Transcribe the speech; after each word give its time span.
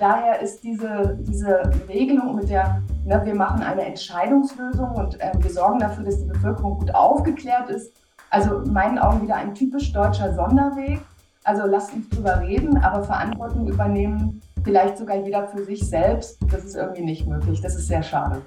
daher 0.00 0.40
ist 0.40 0.62
diese, 0.62 1.18
diese 1.20 1.70
Regelung 1.88 2.34
mit 2.34 2.48
der, 2.48 2.82
ne, 3.04 3.20
wir 3.24 3.34
machen 3.34 3.62
eine 3.62 3.82
Entscheidungslösung 3.82 4.90
und 4.92 5.20
äh, 5.20 5.32
wir 5.38 5.50
sorgen 5.50 5.78
dafür, 5.78 6.04
dass 6.04 6.18
die 6.18 6.26
Bevölkerung 6.26 6.78
gut 6.78 6.94
aufgeklärt 6.94 7.70
ist, 7.70 7.92
also 8.30 8.60
in 8.60 8.72
meinen 8.72 8.98
Augen 8.98 9.22
wieder 9.22 9.36
ein 9.36 9.54
typisch 9.54 9.92
deutscher 9.92 10.34
Sonderweg. 10.34 11.00
Also 11.44 11.66
lasst 11.66 11.94
uns 11.94 12.08
drüber 12.10 12.40
reden, 12.40 12.76
aber 12.78 13.02
Verantwortung 13.02 13.66
übernehmen, 13.66 14.42
vielleicht 14.62 14.98
sogar 14.98 15.16
jeder 15.16 15.48
für 15.48 15.64
sich 15.64 15.88
selbst, 15.88 16.38
das 16.50 16.64
ist 16.64 16.76
irgendwie 16.76 17.02
nicht 17.02 17.26
möglich. 17.26 17.60
Das 17.60 17.74
ist 17.74 17.88
sehr 17.88 18.02
schade. 18.02 18.42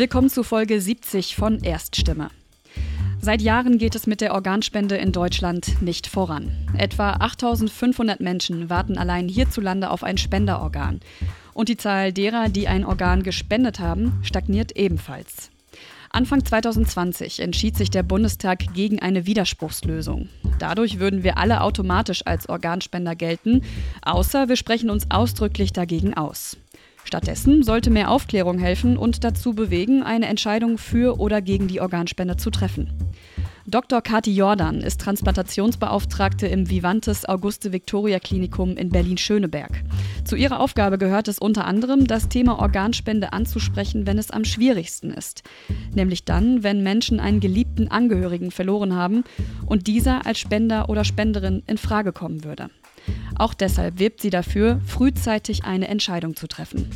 Willkommen 0.00 0.30
zu 0.30 0.44
Folge 0.44 0.80
70 0.80 1.36
von 1.36 1.62
Erststimme. 1.62 2.30
Seit 3.20 3.42
Jahren 3.42 3.76
geht 3.76 3.94
es 3.94 4.06
mit 4.06 4.22
der 4.22 4.32
Organspende 4.32 4.96
in 4.96 5.12
Deutschland 5.12 5.82
nicht 5.82 6.06
voran. 6.06 6.52
Etwa 6.74 7.18
8500 7.20 8.18
Menschen 8.18 8.70
warten 8.70 8.96
allein 8.96 9.28
hierzulande 9.28 9.90
auf 9.90 10.02
ein 10.02 10.16
Spenderorgan. 10.16 11.00
Und 11.52 11.68
die 11.68 11.76
Zahl 11.76 12.14
derer, 12.14 12.48
die 12.48 12.66
ein 12.66 12.86
Organ 12.86 13.22
gespendet 13.22 13.78
haben, 13.78 14.18
stagniert 14.22 14.74
ebenfalls. 14.74 15.50
Anfang 16.08 16.46
2020 16.46 17.40
entschied 17.40 17.76
sich 17.76 17.90
der 17.90 18.02
Bundestag 18.02 18.72
gegen 18.72 19.00
eine 19.00 19.26
Widerspruchslösung. 19.26 20.30
Dadurch 20.58 20.98
würden 20.98 21.24
wir 21.24 21.36
alle 21.36 21.60
automatisch 21.60 22.22
als 22.24 22.48
Organspender 22.48 23.14
gelten, 23.14 23.64
außer 24.00 24.48
wir 24.48 24.56
sprechen 24.56 24.88
uns 24.88 25.10
ausdrücklich 25.10 25.74
dagegen 25.74 26.14
aus. 26.14 26.56
Stattdessen 27.10 27.64
sollte 27.64 27.90
mehr 27.90 28.08
Aufklärung 28.08 28.60
helfen 28.60 28.96
und 28.96 29.24
dazu 29.24 29.52
bewegen, 29.52 30.04
eine 30.04 30.26
Entscheidung 30.26 30.78
für 30.78 31.18
oder 31.18 31.42
gegen 31.42 31.66
die 31.66 31.80
Organspende 31.80 32.36
zu 32.36 32.50
treffen. 32.50 32.88
Dr. 33.66 34.00
Kati 34.00 34.32
Jordan 34.32 34.80
ist 34.80 35.00
Transplantationsbeauftragte 35.00 36.46
im 36.46 36.70
Vivantes 36.70 37.28
Auguste 37.28 37.72
Victoria 37.72 38.20
Klinikum 38.20 38.76
in 38.76 38.90
Berlin-Schöneberg. 38.90 39.82
Zu 40.24 40.36
ihrer 40.36 40.60
Aufgabe 40.60 40.98
gehört 40.98 41.26
es 41.26 41.40
unter 41.40 41.64
anderem, 41.64 42.06
das 42.06 42.28
Thema 42.28 42.60
Organspende 42.60 43.32
anzusprechen, 43.32 44.06
wenn 44.06 44.16
es 44.16 44.30
am 44.30 44.44
schwierigsten 44.44 45.10
ist. 45.10 45.42
Nämlich 45.92 46.24
dann, 46.24 46.62
wenn 46.62 46.84
Menschen 46.84 47.18
einen 47.18 47.40
geliebten 47.40 47.88
Angehörigen 47.88 48.52
verloren 48.52 48.94
haben 48.94 49.24
und 49.66 49.88
dieser 49.88 50.26
als 50.26 50.38
Spender 50.38 50.88
oder 50.88 51.02
Spenderin 51.02 51.64
in 51.66 51.76
Frage 51.76 52.12
kommen 52.12 52.44
würde. 52.44 52.70
Auch 53.36 53.54
deshalb 53.54 53.98
wirbt 53.98 54.20
sie 54.20 54.30
dafür, 54.30 54.80
frühzeitig 54.86 55.64
eine 55.64 55.88
Entscheidung 55.88 56.36
zu 56.36 56.46
treffen. 56.46 56.90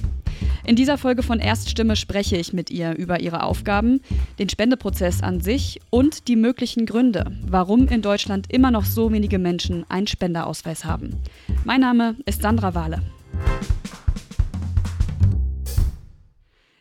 In 0.67 0.77
dieser 0.77 0.97
Folge 0.97 1.23
von 1.23 1.41
Erststimme 1.41 1.95
spreche 1.95 2.37
ich 2.37 2.53
mit 2.53 2.71
ihr 2.71 2.97
über 2.97 3.21
ihre 3.21 3.43
Aufgaben, 3.43 4.01
den 4.39 4.49
Spendeprozess 4.49 5.23
an 5.23 5.41
sich 5.41 5.81
und 5.91 6.27
die 6.27 6.37
möglichen 6.37 6.87
Gründe, 6.87 7.37
warum 7.47 7.87
in 7.89 8.01
Deutschland 8.01 8.51
immer 8.51 8.71
noch 8.71 8.85
so 8.85 9.13
wenige 9.13 9.39
Menschen 9.39 9.85
einen 9.91 10.07
Spenderausweis 10.07 10.85
haben. 10.85 11.21
Mein 11.65 11.81
Name 11.81 12.17
ist 12.25 12.41
Sandra 12.41 12.75
Wahle. 12.75 13.03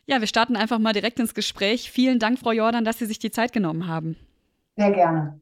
Ja, 0.05 0.19
wir 0.19 0.27
starten 0.27 0.55
einfach 0.55 0.79
mal 0.79 0.93
direkt 0.93 1.19
ins 1.19 1.33
Gespräch. 1.33 1.89
Vielen 1.91 2.19
Dank, 2.19 2.39
Frau 2.39 2.51
Jordan, 2.51 2.85
dass 2.85 2.99
Sie 2.99 3.05
sich 3.05 3.19
die 3.19 3.31
Zeit 3.31 3.53
genommen 3.53 3.87
haben. 3.87 4.15
Sehr 4.75 4.91
gerne. 4.91 5.39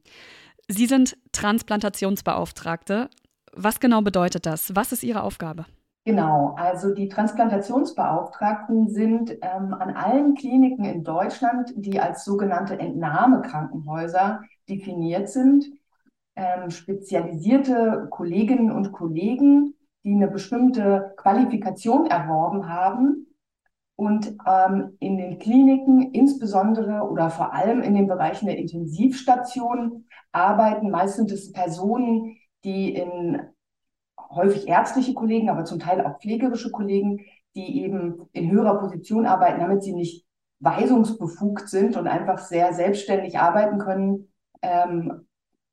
Sie 0.68 0.86
sind 0.86 1.16
Transplantationsbeauftragte 1.32 3.10
was 3.54 3.80
genau 3.80 4.02
bedeutet 4.02 4.46
das? 4.46 4.74
Was 4.74 4.92
ist 4.92 5.02
Ihre 5.02 5.22
Aufgabe? 5.22 5.66
Genau, 6.04 6.54
also 6.56 6.92
die 6.92 7.08
Transplantationsbeauftragten 7.08 8.88
sind 8.88 9.30
ähm, 9.30 9.72
an 9.72 9.94
allen 9.94 10.34
Kliniken 10.34 10.84
in 10.84 11.04
Deutschland, 11.04 11.72
die 11.76 12.00
als 12.00 12.24
sogenannte 12.24 12.76
Entnahmekrankenhäuser 12.76 14.42
definiert 14.68 15.28
sind, 15.28 15.66
ähm, 16.34 16.70
spezialisierte 16.70 18.08
Kolleginnen 18.10 18.72
und 18.72 18.90
Kollegen, 18.90 19.74
die 20.02 20.14
eine 20.14 20.26
bestimmte 20.26 21.14
Qualifikation 21.16 22.06
erworben 22.06 22.68
haben 22.68 23.28
und 23.94 24.34
ähm, 24.44 24.96
in 24.98 25.18
den 25.18 25.38
Kliniken, 25.38 26.12
insbesondere 26.12 27.02
oder 27.08 27.30
vor 27.30 27.54
allem 27.54 27.80
in 27.82 27.94
den 27.94 28.08
Bereichen 28.08 28.46
der 28.46 28.58
Intensivstationen, 28.58 30.08
arbeiten. 30.32 30.90
Meist 30.90 31.16
sind 31.16 31.30
es 31.30 31.52
Personen, 31.52 32.38
die 32.64 32.94
in 32.94 33.40
häufig 34.30 34.68
ärztliche 34.68 35.14
Kollegen, 35.14 35.50
aber 35.50 35.64
zum 35.64 35.78
Teil 35.78 36.04
auch 36.04 36.18
pflegerische 36.20 36.70
Kollegen, 36.70 37.20
die 37.54 37.82
eben 37.82 38.28
in 38.32 38.50
höherer 38.50 38.78
Position 38.78 39.26
arbeiten, 39.26 39.60
damit 39.60 39.82
sie 39.82 39.92
nicht 39.92 40.26
weisungsbefugt 40.60 41.68
sind 41.68 41.96
und 41.96 42.06
einfach 42.06 42.38
sehr 42.38 42.72
selbstständig 42.72 43.38
arbeiten 43.38 43.78
können, 43.78 44.32
ähm, 44.62 45.26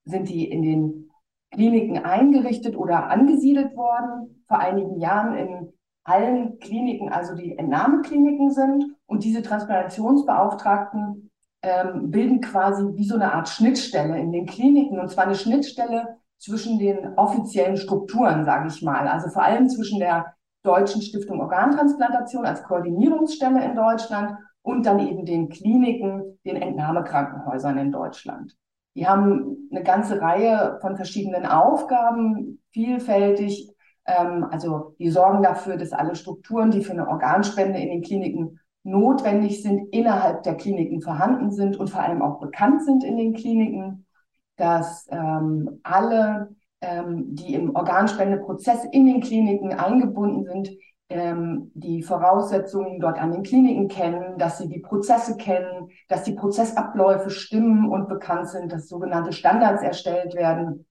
sind 0.05 0.29
die 0.29 0.49
in 0.49 0.63
den 0.63 1.11
Kliniken 1.51 1.99
eingerichtet 1.99 2.75
oder 2.75 3.07
angesiedelt 3.07 3.75
worden, 3.75 4.43
vor 4.47 4.59
einigen 4.59 4.99
Jahren 4.99 5.35
in 5.35 5.73
allen 6.03 6.59
Kliniken, 6.59 7.09
also 7.09 7.35
die 7.35 7.57
Entnahmekliniken 7.57 8.51
sind. 8.51 8.85
Und 9.05 9.23
diese 9.23 9.43
Transplantationsbeauftragten 9.43 11.29
ähm, 11.61 12.11
bilden 12.11 12.41
quasi 12.41 12.83
wie 12.95 13.03
so 13.03 13.15
eine 13.15 13.33
Art 13.33 13.49
Schnittstelle 13.49 14.17
in 14.19 14.31
den 14.31 14.45
Kliniken. 14.45 14.99
Und 14.99 15.09
zwar 15.09 15.25
eine 15.25 15.35
Schnittstelle 15.35 16.17
zwischen 16.39 16.79
den 16.79 17.17
offiziellen 17.17 17.77
Strukturen, 17.77 18.45
sage 18.45 18.67
ich 18.67 18.81
mal. 18.81 19.07
Also 19.07 19.29
vor 19.29 19.43
allem 19.43 19.69
zwischen 19.69 19.99
der 19.99 20.33
Deutschen 20.63 21.01
Stiftung 21.01 21.39
Organtransplantation 21.39 22.45
als 22.45 22.63
Koordinierungsstelle 22.63 23.63
in 23.63 23.75
Deutschland 23.75 24.37
und 24.61 24.85
dann 24.85 24.99
eben 24.99 25.25
den 25.25 25.49
Kliniken, 25.49 26.39
den 26.45 26.55
Entnahmekrankenhäusern 26.55 27.77
in 27.77 27.91
Deutschland. 27.91 28.55
Die 28.95 29.07
haben 29.07 29.69
eine 29.71 29.83
ganze 29.83 30.19
Reihe 30.19 30.77
von 30.81 30.95
verschiedenen 30.95 31.45
Aufgaben, 31.45 32.61
vielfältig. 32.71 33.69
Ähm, 34.05 34.47
also 34.49 34.95
die 34.99 35.09
sorgen 35.09 35.43
dafür, 35.43 35.77
dass 35.77 35.93
alle 35.93 36.15
Strukturen, 36.15 36.71
die 36.71 36.81
für 36.81 36.93
eine 36.93 37.07
Organspende 37.07 37.79
in 37.79 37.89
den 37.89 38.01
Kliniken 38.01 38.59
notwendig 38.83 39.61
sind, 39.61 39.93
innerhalb 39.93 40.43
der 40.43 40.55
Kliniken 40.55 41.01
vorhanden 41.01 41.51
sind 41.51 41.77
und 41.77 41.89
vor 41.89 42.01
allem 42.01 42.21
auch 42.21 42.39
bekannt 42.39 42.83
sind 42.83 43.03
in 43.03 43.17
den 43.17 43.33
Kliniken 43.33 44.05
dass 44.59 45.07
ähm, 45.09 45.79
alle, 45.83 46.49
ähm, 46.81 47.35
die 47.35 47.53
im 47.53 47.75
Organspendeprozess 47.75 48.85
in 48.91 49.05
den 49.05 49.21
Kliniken 49.21 49.73
eingebunden 49.73 50.43
sind, 50.43 50.69
ähm, 51.09 51.71
die 51.73 52.03
Voraussetzungen 52.03 52.99
dort 52.99 53.19
an 53.19 53.31
den 53.31 53.43
Kliniken 53.43 53.87
kennen, 53.87 54.37
dass 54.37 54.59
sie 54.59 54.67
die 54.67 54.79
Prozesse 54.79 55.37
kennen, 55.37 55.89
dass 56.07 56.23
die 56.23 56.33
Prozessabläufe 56.33 57.31
stimmen 57.31 57.89
und 57.89 58.07
bekannt 58.09 58.49
sind, 58.49 58.71
dass 58.71 58.87
sogenannte 58.87 59.31
Standards 59.31 59.81
erstellt 59.81 60.35
werden. 60.35 60.85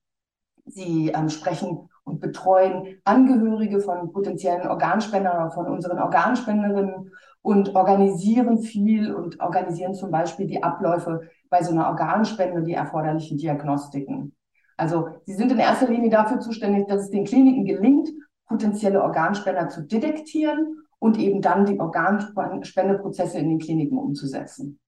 Sie 0.64 1.10
ähm, 1.10 1.28
sprechen 1.28 1.88
und 2.04 2.20
betreuen 2.20 3.00
Angehörige 3.04 3.80
von 3.80 4.12
potenziellen 4.12 4.66
Organspendern 4.66 5.36
oder 5.36 5.50
von 5.50 5.66
unseren 5.66 5.98
Organspenderinnen 6.00 7.12
und 7.42 7.74
organisieren 7.74 8.58
viel 8.58 9.14
und 9.14 9.40
organisieren 9.40 9.94
zum 9.94 10.10
Beispiel 10.10 10.46
die 10.46 10.62
Abläufe 10.62 11.28
bei 11.48 11.62
so 11.62 11.72
einer 11.72 11.88
Organspende 11.88 12.62
die 12.62 12.74
erforderlichen 12.74 13.38
Diagnostiken. 13.38 14.34
Also 14.76 15.08
sie 15.24 15.34
sind 15.34 15.50
in 15.52 15.58
erster 15.58 15.88
Linie 15.88 16.10
dafür 16.10 16.40
zuständig, 16.40 16.86
dass 16.86 17.02
es 17.02 17.10
den 17.10 17.24
Kliniken 17.24 17.64
gelingt, 17.64 18.08
potenzielle 18.46 19.02
Organspender 19.02 19.68
zu 19.68 19.82
detektieren 19.82 20.78
und 20.98 21.18
eben 21.18 21.42
dann 21.42 21.66
die 21.66 21.78
Organspendeprozesse 21.78 23.38
in 23.38 23.48
den 23.48 23.58
Kliniken 23.58 23.98
umzusetzen. 23.98 24.78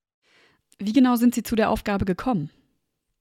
Wie 0.79 0.93
genau 0.93 1.17
sind 1.17 1.35
Sie 1.35 1.43
zu 1.43 1.57
der 1.57 1.71
Aufgabe 1.71 2.05
gekommen? 2.05 2.51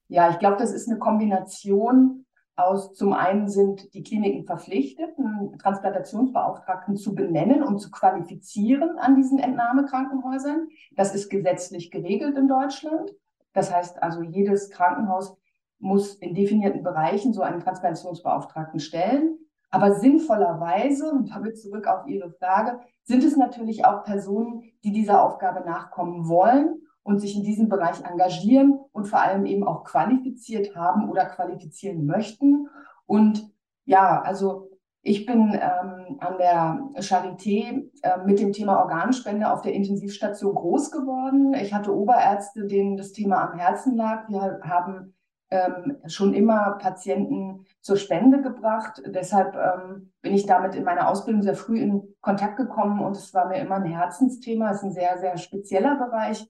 Ja, 0.08 0.30
ich 0.30 0.40
glaube, 0.40 0.58
das 0.58 0.72
ist 0.72 0.90
eine 0.90 0.98
Kombination 0.98 2.26
aus, 2.60 2.94
zum 2.94 3.14
einen 3.14 3.48
sind 3.48 3.94
die 3.94 4.04
Kliniken 4.04 4.46
verpflichtet, 4.46 5.18
einen 5.18 5.58
Transplantationsbeauftragten 5.58 6.96
zu 6.96 7.16
benennen 7.16 7.64
und 7.64 7.80
zu 7.80 7.90
qualifizieren 7.92 8.98
an 9.00 9.16
diesen 9.16 9.40
Entnahmekrankenhäusern. 9.40 10.68
Das 10.96 11.16
ist 11.16 11.30
gesetzlich 11.30 11.92
geregelt 11.92 12.38
in 12.38 12.48
Deutschland. 12.48 13.12
Das 13.54 13.74
heißt 13.74 14.02
also, 14.04 14.22
jedes 14.22 14.70
Krankenhaus 14.70 15.36
muss 15.80 16.16
in 16.16 16.34
definierten 16.36 16.84
Bereichen 16.84 17.34
so 17.34 17.42
einen 17.42 17.62
Transplantationsbeauftragten 17.62 18.80
stellen. 18.80 19.38
Aber 19.72 19.96
sinnvollerweise, 19.96 21.12
und 21.12 21.30
damit 21.30 21.60
zurück 21.60 21.88
auf 21.88 22.08
Ihre 22.08 22.32
Frage, 22.32 22.80
sind 23.04 23.24
es 23.24 23.38
natürlich 23.38 23.86
auch 23.86 24.04
Personen, 24.04 24.64
die 24.84 24.92
dieser 24.92 25.24
Aufgabe 25.24 25.62
nachkommen 25.62 26.28
wollen 26.28 26.79
und 27.04 27.20
sich 27.20 27.36
in 27.36 27.44
diesem 27.44 27.70
Bereich 27.70 28.04
engagieren 28.04 28.80
und 28.92 29.06
vor 29.06 29.22
allem 29.22 29.46
eben 29.46 29.64
auch 29.66 29.84
qualifiziert 29.84 30.76
haben 30.76 31.10
oder 31.10 31.26
qualifizieren 31.26 32.06
möchten. 32.06 32.68
Und 33.06 33.52
ja, 33.86 34.22
also 34.22 34.70
ich 35.02 35.26
bin 35.26 35.54
ähm, 35.54 36.18
an 36.20 36.38
der 36.38 36.80
Charité 36.98 37.90
äh, 38.04 38.18
mit 38.26 38.40
dem 38.40 38.52
Thema 38.52 38.80
Organspende 38.80 39.52
auf 39.52 39.62
der 39.62 39.74
Intensivstation 39.74 40.54
groß 40.54 40.92
geworden. 40.92 41.54
Ich 41.54 41.74
hatte 41.74 41.96
Oberärzte, 41.96 42.68
denen 42.68 42.98
das 42.98 43.14
Thema 43.14 43.50
am 43.50 43.58
Herzen 43.58 43.96
lag. 43.96 44.28
Wir 44.28 44.60
haben 44.64 45.16
ähm, 45.52 45.98
schon 46.08 46.34
immer 46.34 46.78
Patienten 46.80 47.66
zur 47.82 47.96
Spende 47.96 48.42
gebracht. 48.42 49.02
Deshalb 49.08 49.56
ähm, 49.56 50.12
bin 50.22 50.34
ich 50.34 50.46
damit 50.46 50.76
in 50.76 50.84
meiner 50.84 51.10
Ausbildung 51.10 51.42
sehr 51.42 51.56
früh 51.56 51.80
in 51.80 52.16
Kontakt 52.22 52.58
gekommen 52.58 53.00
und 53.00 53.16
es 53.16 53.34
war 53.34 53.48
mir 53.48 53.58
immer 53.60 53.76
ein 53.76 53.86
Herzensthema. 53.86 54.70
Es 54.70 54.78
ist 54.78 54.84
ein 54.84 54.92
sehr, 54.92 55.18
sehr 55.18 55.38
spezieller 55.38 55.96
Bereich 55.96 56.48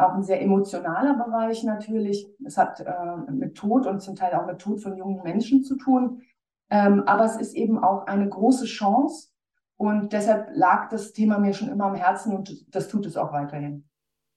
auch 0.00 0.14
ein 0.14 0.22
sehr 0.22 0.40
emotionaler 0.42 1.14
Bereich 1.14 1.64
natürlich. 1.64 2.26
Es 2.44 2.56
hat 2.56 2.80
äh, 2.80 3.30
mit 3.30 3.56
Tod 3.56 3.86
und 3.86 4.00
zum 4.00 4.16
Teil 4.16 4.34
auch 4.34 4.46
mit 4.46 4.58
Tod 4.58 4.80
von 4.82 4.96
jungen 4.96 5.22
Menschen 5.22 5.62
zu 5.62 5.76
tun. 5.76 6.22
Ähm, 6.70 7.02
aber 7.06 7.24
es 7.24 7.36
ist 7.36 7.54
eben 7.54 7.82
auch 7.82 8.06
eine 8.06 8.28
große 8.28 8.66
Chance. 8.66 9.28
Und 9.76 10.12
deshalb 10.12 10.50
lag 10.52 10.88
das 10.90 11.12
Thema 11.12 11.38
mir 11.38 11.54
schon 11.54 11.68
immer 11.68 11.86
am 11.86 11.94
Herzen 11.94 12.34
und 12.34 12.66
das 12.74 12.88
tut 12.88 13.06
es 13.06 13.16
auch 13.16 13.32
weiterhin. 13.32 13.88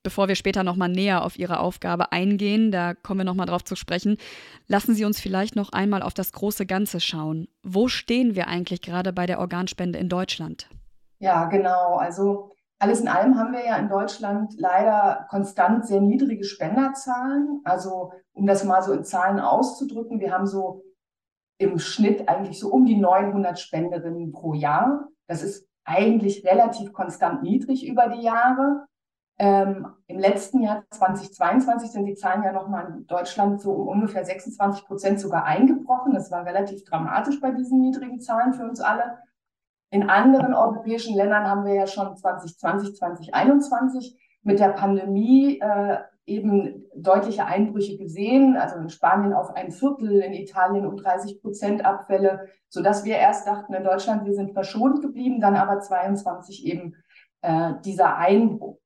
Bevor 0.01 0.27
wir 0.27 0.35
später 0.35 0.63
nochmal 0.63 0.89
näher 0.89 1.23
auf 1.23 1.39
Ihre 1.39 1.59
Aufgabe 1.59 2.11
eingehen, 2.11 2.71
da 2.71 2.93
kommen 2.93 3.21
wir 3.21 3.25
nochmal 3.25 3.45
drauf 3.45 3.63
zu 3.63 3.75
sprechen, 3.75 4.17
lassen 4.67 4.95
Sie 4.95 5.05
uns 5.05 5.19
vielleicht 5.19 5.55
noch 5.55 5.71
einmal 5.71 6.01
auf 6.01 6.13
das 6.13 6.33
große 6.33 6.65
Ganze 6.65 6.99
schauen. 6.99 7.47
Wo 7.61 7.87
stehen 7.87 8.35
wir 8.35 8.47
eigentlich 8.47 8.81
gerade 8.81 9.13
bei 9.13 9.25
der 9.25 9.39
Organspende 9.39 9.99
in 9.99 10.09
Deutschland? 10.09 10.69
Ja, 11.19 11.45
genau. 11.45 11.95
Also 11.95 12.51
alles 12.83 12.99
in 12.99 13.07
allem 13.07 13.39
haben 13.39 13.53
wir 13.53 13.65
ja 13.65 13.77
in 13.77 13.87
Deutschland 13.87 14.55
leider 14.57 15.25
konstant 15.29 15.87
sehr 15.87 16.01
niedrige 16.01 16.43
Spenderzahlen. 16.43 17.61
Also 17.63 18.11
um 18.33 18.45
das 18.45 18.65
mal 18.65 18.83
so 18.83 18.91
in 18.91 19.05
Zahlen 19.05 19.39
auszudrücken, 19.39 20.19
wir 20.19 20.33
haben 20.33 20.47
so 20.47 20.83
im 21.57 21.79
Schnitt 21.79 22.27
eigentlich 22.27 22.59
so 22.59 22.69
um 22.69 22.85
die 22.85 22.97
900 22.97 23.57
Spenderinnen 23.57 24.33
pro 24.33 24.53
Jahr. 24.53 25.07
Das 25.27 25.43
ist 25.43 25.65
eigentlich 25.85 26.45
relativ 26.45 26.91
konstant 26.91 27.41
niedrig 27.41 27.87
über 27.87 28.09
die 28.09 28.21
Jahre. 28.21 28.85
Ähm, 29.39 29.87
Im 30.07 30.19
letzten 30.19 30.61
Jahr 30.61 30.83
2022 30.89 31.89
sind 31.89 32.05
die 32.05 32.15
Zahlen 32.15 32.43
ja 32.43 32.51
nochmal 32.51 32.87
in 32.87 33.07
Deutschland 33.07 33.61
so 33.61 33.71
um 33.71 33.87
ungefähr 33.87 34.25
26 34.25 34.85
Prozent 34.85 35.21
sogar 35.21 35.45
eingebrochen. 35.45 36.13
Das 36.13 36.31
war 36.31 36.45
relativ 36.45 36.83
dramatisch 36.83 37.39
bei 37.39 37.51
diesen 37.51 37.79
niedrigen 37.79 38.19
Zahlen 38.19 38.53
für 38.53 38.67
uns 38.67 38.81
alle. 38.81 39.19
In 39.93 40.09
anderen 40.09 40.55
europäischen 40.55 41.15
Ländern 41.15 41.47
haben 41.47 41.65
wir 41.65 41.75
ja 41.75 41.85
schon 41.85 42.17
2020, 42.17 42.95
2021 42.95 44.17
mit 44.41 44.59
der 44.59 44.69
Pandemie 44.69 45.59
äh, 45.59 45.97
eben 46.25 46.85
deutliche 46.95 47.45
Einbrüche 47.45 47.99
gesehen. 47.99 48.57
Also 48.57 48.77
in 48.77 48.89
Spanien 48.89 49.33
auf 49.33 49.55
ein 49.55 49.71
Viertel, 49.71 50.21
in 50.21 50.33
Italien 50.33 50.87
um 50.87 50.97
30 50.97 51.43
Prozent 51.43 51.85
Abfälle, 51.85 52.47
sodass 52.69 53.05
wir 53.05 53.17
erst 53.17 53.45
dachten, 53.45 53.71
in 53.75 53.83
Deutschland, 53.83 54.25
wir 54.25 54.33
sind 54.33 54.53
verschont 54.53 55.03
geblieben, 55.03 55.39
dann 55.39 55.55
aber 55.55 55.79
22 55.79 56.65
eben 56.65 56.95
äh, 57.43 57.73
dieser 57.85 58.17
Einbruch. 58.17 58.79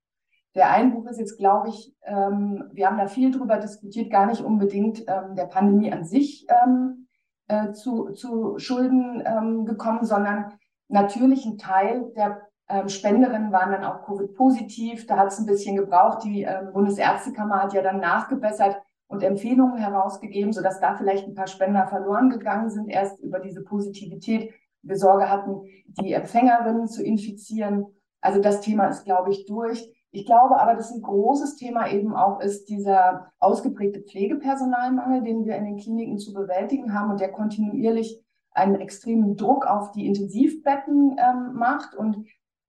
Der 0.55 0.71
Einbruch 0.71 1.05
ist 1.05 1.21
jetzt, 1.21 1.37
glaube 1.37 1.69
ich, 1.69 1.95
ähm, 2.03 2.65
wir 2.73 2.85
haben 2.85 2.97
da 2.97 3.07
viel 3.07 3.31
drüber 3.31 3.59
diskutiert, 3.59 4.11
gar 4.11 4.25
nicht 4.25 4.41
unbedingt 4.41 5.05
ähm, 5.07 5.37
der 5.37 5.45
Pandemie 5.45 5.89
an 5.89 6.03
sich 6.03 6.45
ähm, 6.49 7.07
äh, 7.47 7.71
zu, 7.71 8.09
zu 8.09 8.59
Schulden 8.59 9.23
ähm, 9.25 9.63
gekommen, 9.63 10.03
sondern 10.03 10.51
natürlich 10.87 11.45
ein 11.45 11.57
Teil 11.57 12.11
der 12.15 12.47
ähm, 12.69 12.89
Spenderinnen 12.89 13.51
waren 13.51 13.71
dann 13.71 13.85
auch 13.85 14.05
Covid-positiv. 14.05 15.07
Da 15.07 15.17
hat 15.17 15.27
es 15.27 15.39
ein 15.39 15.45
bisschen 15.45 15.75
gebraucht. 15.75 16.23
Die 16.23 16.43
ähm, 16.43 16.73
Bundesärztekammer 16.73 17.63
hat 17.63 17.73
ja 17.73 17.81
dann 17.81 17.99
nachgebessert 17.99 18.77
und 19.07 19.23
Empfehlungen 19.23 19.77
herausgegeben, 19.77 20.51
sodass 20.51 20.81
da 20.81 20.95
vielleicht 20.95 21.25
ein 21.25 21.35
paar 21.35 21.47
Spender 21.47 21.87
verloren 21.87 22.29
gegangen 22.29 22.69
sind, 22.69 22.89
erst 22.89 23.19
über 23.21 23.39
diese 23.39 23.63
Positivität 23.63 24.53
wir 24.83 24.97
Sorge 24.97 25.29
hatten, 25.29 25.63
die 26.01 26.13
Empfängerinnen 26.13 26.87
zu 26.87 27.03
infizieren. 27.03 27.87
Also 28.21 28.41
das 28.41 28.61
Thema 28.61 28.87
ist, 28.87 29.05
glaube 29.05 29.31
ich, 29.31 29.45
durch. 29.45 29.89
Ich 30.11 30.25
glaube 30.25 30.59
aber, 30.59 30.75
dass 30.75 30.91
ein 30.91 31.01
großes 31.01 31.57
Thema 31.57 31.89
eben 31.89 32.15
auch 32.15 32.39
ist 32.39 32.69
dieser 32.69 33.31
ausgeprägte 33.39 34.01
Pflegepersonalmangel, 34.01 35.23
den 35.23 35.45
wir 35.45 35.55
in 35.55 35.65
den 35.65 35.77
Kliniken 35.77 36.17
zu 36.17 36.33
bewältigen 36.33 36.93
haben 36.93 37.11
und 37.11 37.19
der 37.19 37.31
kontinuierlich 37.31 38.23
einen 38.57 38.75
extremen 38.75 39.37
Druck 39.37 39.65
auf 39.65 39.91
die 39.91 40.07
Intensivbetten 40.07 41.17
ähm, 41.17 41.53
macht 41.53 41.95
und 41.95 42.25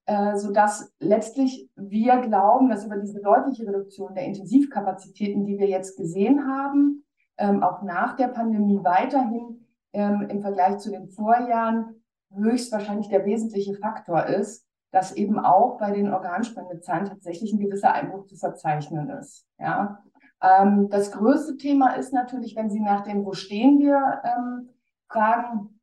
äh, 0.07 0.37
so 0.37 0.53
dass 0.53 0.93
letztlich 1.01 1.69
wir 1.77 2.19
glauben, 2.19 2.71
dass 2.71 2.87
über 2.87 2.97
diese 2.97 3.21
deutliche 3.21 3.67
Reduktion 3.67 4.15
der 4.15 4.25
Intensivkapazitäten, 4.25 5.45
die 5.45 5.59
wir 5.59 5.69
jetzt 5.69 5.97
gesehen 5.97 6.47
haben, 6.49 7.05
ähm, 7.37 7.63
auch 7.63 7.83
nach 7.83 8.17
der 8.17 8.29
Pandemie 8.29 8.81
weiterhin 8.83 9.67
ähm, 9.93 10.27
im 10.31 10.41
Vergleich 10.41 10.79
zu 10.79 10.91
den 10.91 11.09
Vorjahren 11.09 12.03
höchstwahrscheinlich 12.35 13.09
der 13.09 13.25
wesentliche 13.25 13.75
Faktor 13.75 14.27
ist, 14.27 14.67
dass 14.91 15.13
eben 15.13 15.39
auch 15.39 15.79
bei 15.79 15.91
den 15.91 16.13
Organspendezahlen 16.13 17.07
tatsächlich 17.07 17.53
ein 17.53 17.61
gewisser 17.61 17.93
Einbruch 17.93 18.27
zu 18.27 18.37
verzeichnen 18.37 19.11
ist. 19.11 19.47
Ja. 19.59 20.03
Ähm, 20.43 20.89
das 20.89 21.13
größte 21.13 21.57
Thema 21.57 21.95
ist 21.95 22.13
natürlich, 22.13 22.57
wenn 22.57 22.71
Sie 22.71 22.81
nach 22.81 23.03
dem 23.03 23.25
Wo 23.25 23.33
stehen 23.33 23.79
wir 23.79 24.23
ähm, 24.25 24.71
fragen, 25.09 25.78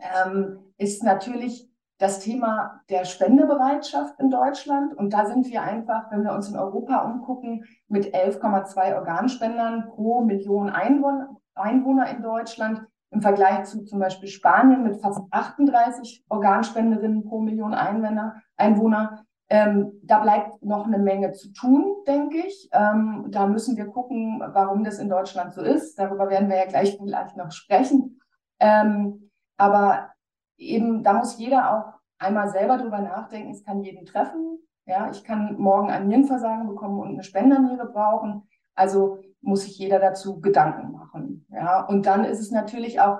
ähm, 0.00 0.58
ist 0.76 1.02
natürlich 1.02 1.68
das 1.98 2.20
Thema 2.20 2.80
der 2.90 3.04
Spendebereitschaft 3.04 4.18
in 4.20 4.30
Deutschland. 4.30 4.94
Und 4.94 5.12
da 5.12 5.26
sind 5.26 5.46
wir 5.50 5.62
einfach, 5.62 6.10
wenn 6.10 6.22
wir 6.22 6.32
uns 6.32 6.48
in 6.48 6.56
Europa 6.56 7.02
umgucken, 7.02 7.64
mit 7.88 8.14
11,2 8.14 8.94
Organspendern 8.94 9.88
pro 9.88 10.20
Million 10.20 10.70
Einwohner, 10.70 12.10
in 12.10 12.22
Deutschland 12.22 12.82
im 13.10 13.20
Vergleich 13.20 13.64
zu 13.64 13.84
zum 13.84 13.98
Beispiel 13.98 14.28
Spanien 14.28 14.84
mit 14.84 15.00
fast 15.00 15.20
38 15.30 16.24
Organspenderinnen 16.28 17.24
pro 17.24 17.40
Million 17.40 17.74
Einwohner. 17.74 18.36
Einwohner. 18.56 19.24
Ähm, 19.50 19.92
da 20.02 20.20
bleibt 20.20 20.62
noch 20.62 20.86
eine 20.86 20.98
Menge 20.98 21.32
zu 21.32 21.52
tun, 21.52 21.96
denke 22.06 22.36
ich. 22.46 22.68
Ähm, 22.70 23.26
da 23.30 23.46
müssen 23.46 23.78
wir 23.78 23.86
gucken, 23.86 24.42
warum 24.52 24.84
das 24.84 24.98
in 24.98 25.08
Deutschland 25.08 25.54
so 25.54 25.62
ist. 25.62 25.98
Darüber 25.98 26.28
werden 26.28 26.50
wir 26.50 26.58
ja 26.58 26.66
gleich 26.66 26.98
vielleicht 26.98 27.36
noch 27.36 27.50
sprechen. 27.50 28.20
Ähm, 28.60 29.27
aber 29.58 30.10
eben, 30.56 31.02
da 31.02 31.12
muss 31.12 31.38
jeder 31.38 31.72
auch 31.72 31.98
einmal 32.18 32.48
selber 32.48 32.78
drüber 32.78 33.00
nachdenken. 33.00 33.50
Es 33.50 33.64
kann 33.64 33.82
jeden 33.82 34.06
treffen. 34.06 34.58
Ja, 34.86 35.10
ich 35.10 35.22
kann 35.22 35.56
morgen 35.58 35.90
ein 35.90 36.08
Nierenversagen 36.08 36.66
bekommen 36.66 36.98
und 36.98 37.08
eine 37.10 37.22
Spenderniere 37.22 37.86
brauchen. 37.86 38.48
Also 38.74 39.18
muss 39.40 39.62
sich 39.62 39.78
jeder 39.78 39.98
dazu 39.98 40.40
Gedanken 40.40 40.92
machen. 40.92 41.46
Ja, 41.50 41.84
und 41.84 42.06
dann 42.06 42.24
ist 42.24 42.40
es 42.40 42.50
natürlich 42.50 43.00
auch, 43.00 43.18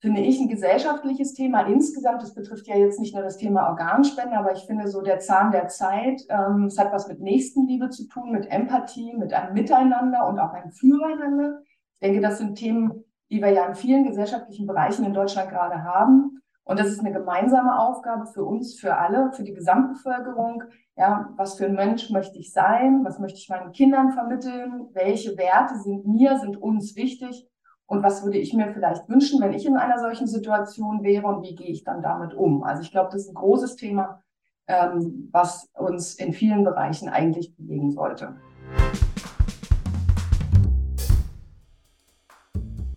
finde 0.00 0.20
ich, 0.20 0.40
ein 0.40 0.48
gesellschaftliches 0.48 1.34
Thema 1.34 1.62
insgesamt. 1.62 2.22
Das 2.22 2.34
betrifft 2.34 2.66
ja 2.66 2.76
jetzt 2.76 2.98
nicht 2.98 3.14
nur 3.14 3.22
das 3.22 3.36
Thema 3.36 3.68
Organspende, 3.68 4.36
aber 4.36 4.52
ich 4.52 4.66
finde 4.66 4.88
so 4.88 5.02
der 5.02 5.20
Zahn 5.20 5.52
der 5.52 5.68
Zeit. 5.68 6.22
Ähm, 6.28 6.64
es 6.64 6.78
hat 6.78 6.92
was 6.92 7.08
mit 7.08 7.20
Nächstenliebe 7.20 7.88
zu 7.90 8.08
tun, 8.08 8.32
mit 8.32 8.50
Empathie, 8.50 9.14
mit 9.16 9.32
einem 9.32 9.54
Miteinander 9.54 10.26
und 10.26 10.38
auch 10.38 10.52
einem 10.52 10.72
Füreinander. 10.72 11.60
Ich 11.94 12.08
denke, 12.08 12.20
das 12.20 12.38
sind 12.38 12.56
Themen, 12.56 13.04
die 13.30 13.40
wir 13.40 13.50
ja 13.50 13.66
in 13.66 13.74
vielen 13.74 14.04
gesellschaftlichen 14.04 14.66
Bereichen 14.66 15.04
in 15.04 15.14
Deutschland 15.14 15.50
gerade 15.50 15.82
haben. 15.84 16.40
Und 16.64 16.80
das 16.80 16.88
ist 16.88 17.00
eine 17.00 17.12
gemeinsame 17.12 17.78
Aufgabe 17.78 18.26
für 18.26 18.44
uns, 18.44 18.78
für 18.78 18.96
alle, 18.96 19.30
für 19.32 19.44
die 19.44 19.54
Gesamtbevölkerung. 19.54 20.64
Ja, 20.96 21.30
was 21.36 21.56
für 21.56 21.66
ein 21.66 21.74
Mensch 21.74 22.10
möchte 22.10 22.38
ich 22.38 22.52
sein? 22.52 23.04
Was 23.04 23.20
möchte 23.20 23.38
ich 23.38 23.48
meinen 23.48 23.70
Kindern 23.70 24.10
vermitteln? 24.10 24.88
Welche 24.92 25.36
Werte 25.36 25.76
sind 25.76 26.06
mir, 26.06 26.38
sind 26.38 26.60
uns 26.60 26.96
wichtig? 26.96 27.48
Und 27.86 28.02
was 28.02 28.24
würde 28.24 28.38
ich 28.38 28.52
mir 28.52 28.72
vielleicht 28.72 29.08
wünschen, 29.08 29.40
wenn 29.40 29.52
ich 29.52 29.64
in 29.64 29.76
einer 29.76 30.00
solchen 30.00 30.26
Situation 30.26 31.04
wäre? 31.04 31.28
Und 31.28 31.42
wie 31.42 31.54
gehe 31.54 31.68
ich 31.68 31.84
dann 31.84 32.02
damit 32.02 32.34
um? 32.34 32.64
Also 32.64 32.82
ich 32.82 32.90
glaube, 32.90 33.10
das 33.12 33.22
ist 33.22 33.28
ein 33.28 33.34
großes 33.34 33.76
Thema, 33.76 34.22
ähm, 34.66 35.28
was 35.30 35.70
uns 35.74 36.16
in 36.16 36.32
vielen 36.32 36.64
Bereichen 36.64 37.08
eigentlich 37.08 37.56
bewegen 37.56 37.92
sollte. 37.92 38.34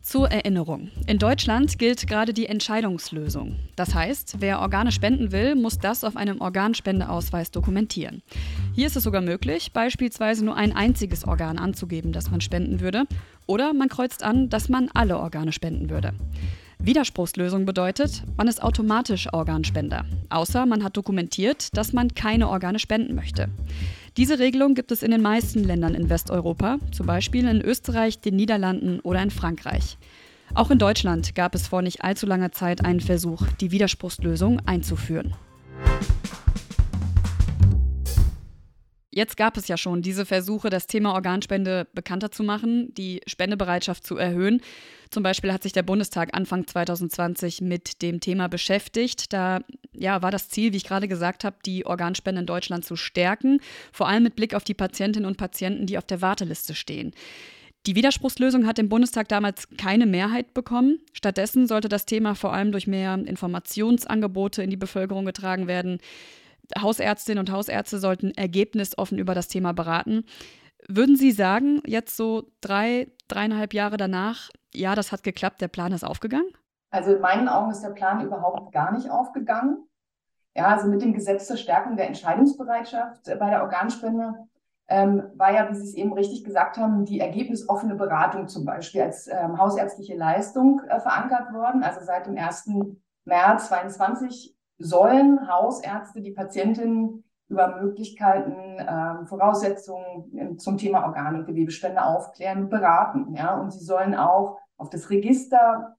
Zur 0.10 0.32
Erinnerung. 0.32 0.90
In 1.06 1.20
Deutschland 1.20 1.78
gilt 1.78 2.08
gerade 2.08 2.34
die 2.34 2.48
Entscheidungslösung. 2.48 3.58
Das 3.76 3.94
heißt, 3.94 4.38
wer 4.40 4.60
Organe 4.60 4.92
spenden 4.92 5.32
will, 5.32 5.54
muss 5.54 5.78
das 5.78 6.04
auf 6.04 6.16
einem 6.16 6.42
Organspendeausweis 6.42 7.52
dokumentieren. 7.52 8.24
Hier 8.74 8.88
ist 8.88 8.96
es 8.96 9.04
sogar 9.04 9.22
möglich, 9.22 9.72
beispielsweise 9.72 10.44
nur 10.44 10.56
ein 10.56 10.76
einziges 10.76 11.28
Organ 11.28 11.60
anzugeben, 11.60 12.12
das 12.12 12.32
man 12.32 12.42
spenden 12.42 12.80
würde, 12.80 13.04
oder 13.46 13.72
man 13.76 13.88
kreuzt 13.88 14.24
an, 14.24 14.50
dass 14.50 14.68
man 14.68 14.90
alle 14.96 15.20
Organe 15.20 15.52
spenden 15.52 15.92
würde. 15.92 16.14
Widerspruchslösung 16.80 17.68
bedeutet, 17.68 18.24
man 18.36 18.48
ist 18.48 18.64
automatisch 18.64 19.32
Organspender, 19.32 20.06
außer 20.32 20.66
man 20.66 20.84
hat 20.84 20.98
dokumentiert, 20.98 21.78
dass 21.78 21.94
man 21.94 22.16
keine 22.16 22.50
Organe 22.50 22.80
spenden 22.80 23.14
möchte. 23.14 23.50
Diese 24.20 24.38
Regelung 24.38 24.74
gibt 24.74 24.92
es 24.92 25.02
in 25.02 25.12
den 25.12 25.22
meisten 25.22 25.64
Ländern 25.64 25.96
in 25.96 26.10
Westeuropa, 26.10 26.80
zum 26.92 27.06
Beispiel 27.06 27.48
in 27.48 27.62
Österreich, 27.62 28.20
den 28.20 28.36
Niederlanden 28.36 29.00
oder 29.00 29.24
in 29.24 29.32
Frankreich. 29.32 29.98
Auch 30.54 30.72
in 30.72 30.78
Deutschland 30.78 31.36
gab 31.36 31.56
es 31.56 31.68
vor 31.68 31.82
nicht 31.82 32.04
allzu 32.04 32.26
langer 32.26 32.52
Zeit 32.52 32.84
einen 32.84 33.00
Versuch, 33.00 33.48
die 33.62 33.72
Widerspruchslösung 33.72 34.60
einzuführen. 34.66 35.36
Jetzt 39.12 39.38
gab 39.38 39.58
es 39.58 39.68
ja 39.68 39.76
schon 39.76 40.04
diese 40.04 40.26
Versuche, 40.26 40.70
das 40.70 40.86
Thema 40.86 41.14
Organspende 41.14 41.88
bekannter 41.94 42.30
zu 42.30 42.44
machen, 42.44 42.94
die 42.94 43.22
Spendebereitschaft 43.26 44.06
zu 44.06 44.18
erhöhen. 44.18 44.62
Zum 45.10 45.24
Beispiel 45.24 45.52
hat 45.52 45.64
sich 45.64 45.74
der 45.74 45.82
Bundestag 45.82 46.30
Anfang 46.34 46.68
2020 46.68 47.62
mit 47.62 48.04
dem 48.04 48.20
Thema 48.20 48.48
beschäftigt. 48.48 49.34
Da 49.34 49.62
ja, 49.94 50.22
war 50.22 50.30
das 50.30 50.50
Ziel, 50.50 50.74
wie 50.74 50.78
ich 50.78 50.84
gerade 50.84 51.08
gesagt 51.08 51.44
habe, 51.44 51.58
die 51.66 51.88
Organspende 51.88 52.42
in 52.42 52.46
Deutschland 52.46 52.86
zu 52.86 52.96
stärken, 52.96 53.62
vor 53.92 54.08
allem 54.08 54.22
mit 54.22 54.36
Blick 54.36 54.54
auf 54.54 54.64
die 54.64 54.76
Patientinnen 54.76 55.28
und 55.28 55.38
Patienten, 55.38 55.88
die 55.88 55.98
auf 55.98 56.06
der 56.06 56.22
Warteliste 56.22 56.76
stehen. 56.76 57.14
Die 57.88 57.96
Widerspruchslösung 57.96 58.68
hat 58.68 58.78
im 58.78 58.90
Bundestag 58.90 59.30
damals 59.30 59.68
keine 59.78 60.06
Mehrheit 60.06 60.54
bekommen. 60.54 61.00
Stattdessen 61.14 61.66
sollte 61.66 61.90
das 61.90 62.06
Thema 62.06 62.36
vor 62.36 62.54
allem 62.54 62.72
durch 62.72 62.86
mehr 62.86 63.16
Informationsangebote 63.16 64.62
in 64.62 64.70
die 64.70 64.78
Bevölkerung 64.78 65.26
getragen 65.26 65.66
werden. 65.66 66.00
Hausärztinnen 66.80 67.40
und 67.40 67.52
Hausärzte 67.52 68.00
sollten 68.00 68.32
ergebnisoffen 68.32 69.18
über 69.18 69.34
das 69.34 69.48
Thema 69.48 69.74
beraten. 69.74 70.26
Würden 70.88 71.16
Sie 71.16 71.32
sagen, 71.32 71.82
jetzt 71.86 72.16
so 72.16 72.52
drei, 72.62 73.12
dreieinhalb 73.28 73.74
Jahre 73.74 73.98
danach, 73.98 74.50
ja, 74.74 74.96
das 74.96 75.12
hat 75.12 75.24
geklappt, 75.24 75.62
der 75.62 75.68
Plan 75.68 75.92
ist 75.92 76.04
aufgegangen? 76.04 76.52
Also 76.92 77.14
in 77.14 77.22
meinen 77.22 77.48
Augen 77.48 77.72
ist 77.72 77.82
der 77.82 77.90
Plan 77.90 78.26
überhaupt 78.26 78.72
gar 78.72 78.92
nicht 78.92 79.10
aufgegangen. 79.10 79.88
Ja, 80.56 80.68
also 80.68 80.88
mit 80.88 81.02
dem 81.02 81.14
Gesetz 81.14 81.48
zur 81.48 81.58
Stärkung 81.58 81.96
der 81.96 82.08
Entscheidungsbereitschaft 82.08 83.26
bei 83.40 83.50
der 83.50 83.62
Organspende 83.62 84.34
ähm, 84.90 85.32
war 85.36 85.54
ja, 85.54 85.70
wie 85.70 85.76
Sie 85.76 85.84
es 85.84 85.94
eben 85.94 86.14
richtig 86.14 86.44
gesagt 86.44 86.78
haben, 86.78 87.06
die 87.06 87.20
ergebnisoffene 87.20 87.96
Beratung 87.96 88.48
zum 88.48 88.66
Beispiel 88.66 89.02
als 89.02 89.28
ähm, 89.28 89.60
hausärztliche 89.60 90.16
Leistung 90.16 90.82
äh, 90.90 91.00
verankert 91.00 91.54
worden. 91.54 91.84
Also 91.84 92.04
seit 92.04 92.26
dem 92.26 92.36
1. 92.36 92.72
März 93.26 93.68
2022 93.68 94.58
sollen 94.80 95.48
Hausärzte 95.52 96.22
die 96.22 96.32
Patientinnen 96.32 97.24
über 97.48 97.80
Möglichkeiten, 97.82 98.80
äh, 98.80 99.26
Voraussetzungen 99.26 100.58
zum 100.60 100.78
Thema 100.78 101.06
Organ- 101.06 101.36
und 101.36 101.46
Gewebespende 101.46 102.04
aufklären 102.04 102.64
und 102.64 102.70
beraten. 102.70 103.34
Ja? 103.36 103.60
Und 103.60 103.72
sie 103.72 103.84
sollen 103.84 104.16
auch 104.16 104.60
auf 104.78 104.90
das 104.90 105.10
Register, 105.10 105.96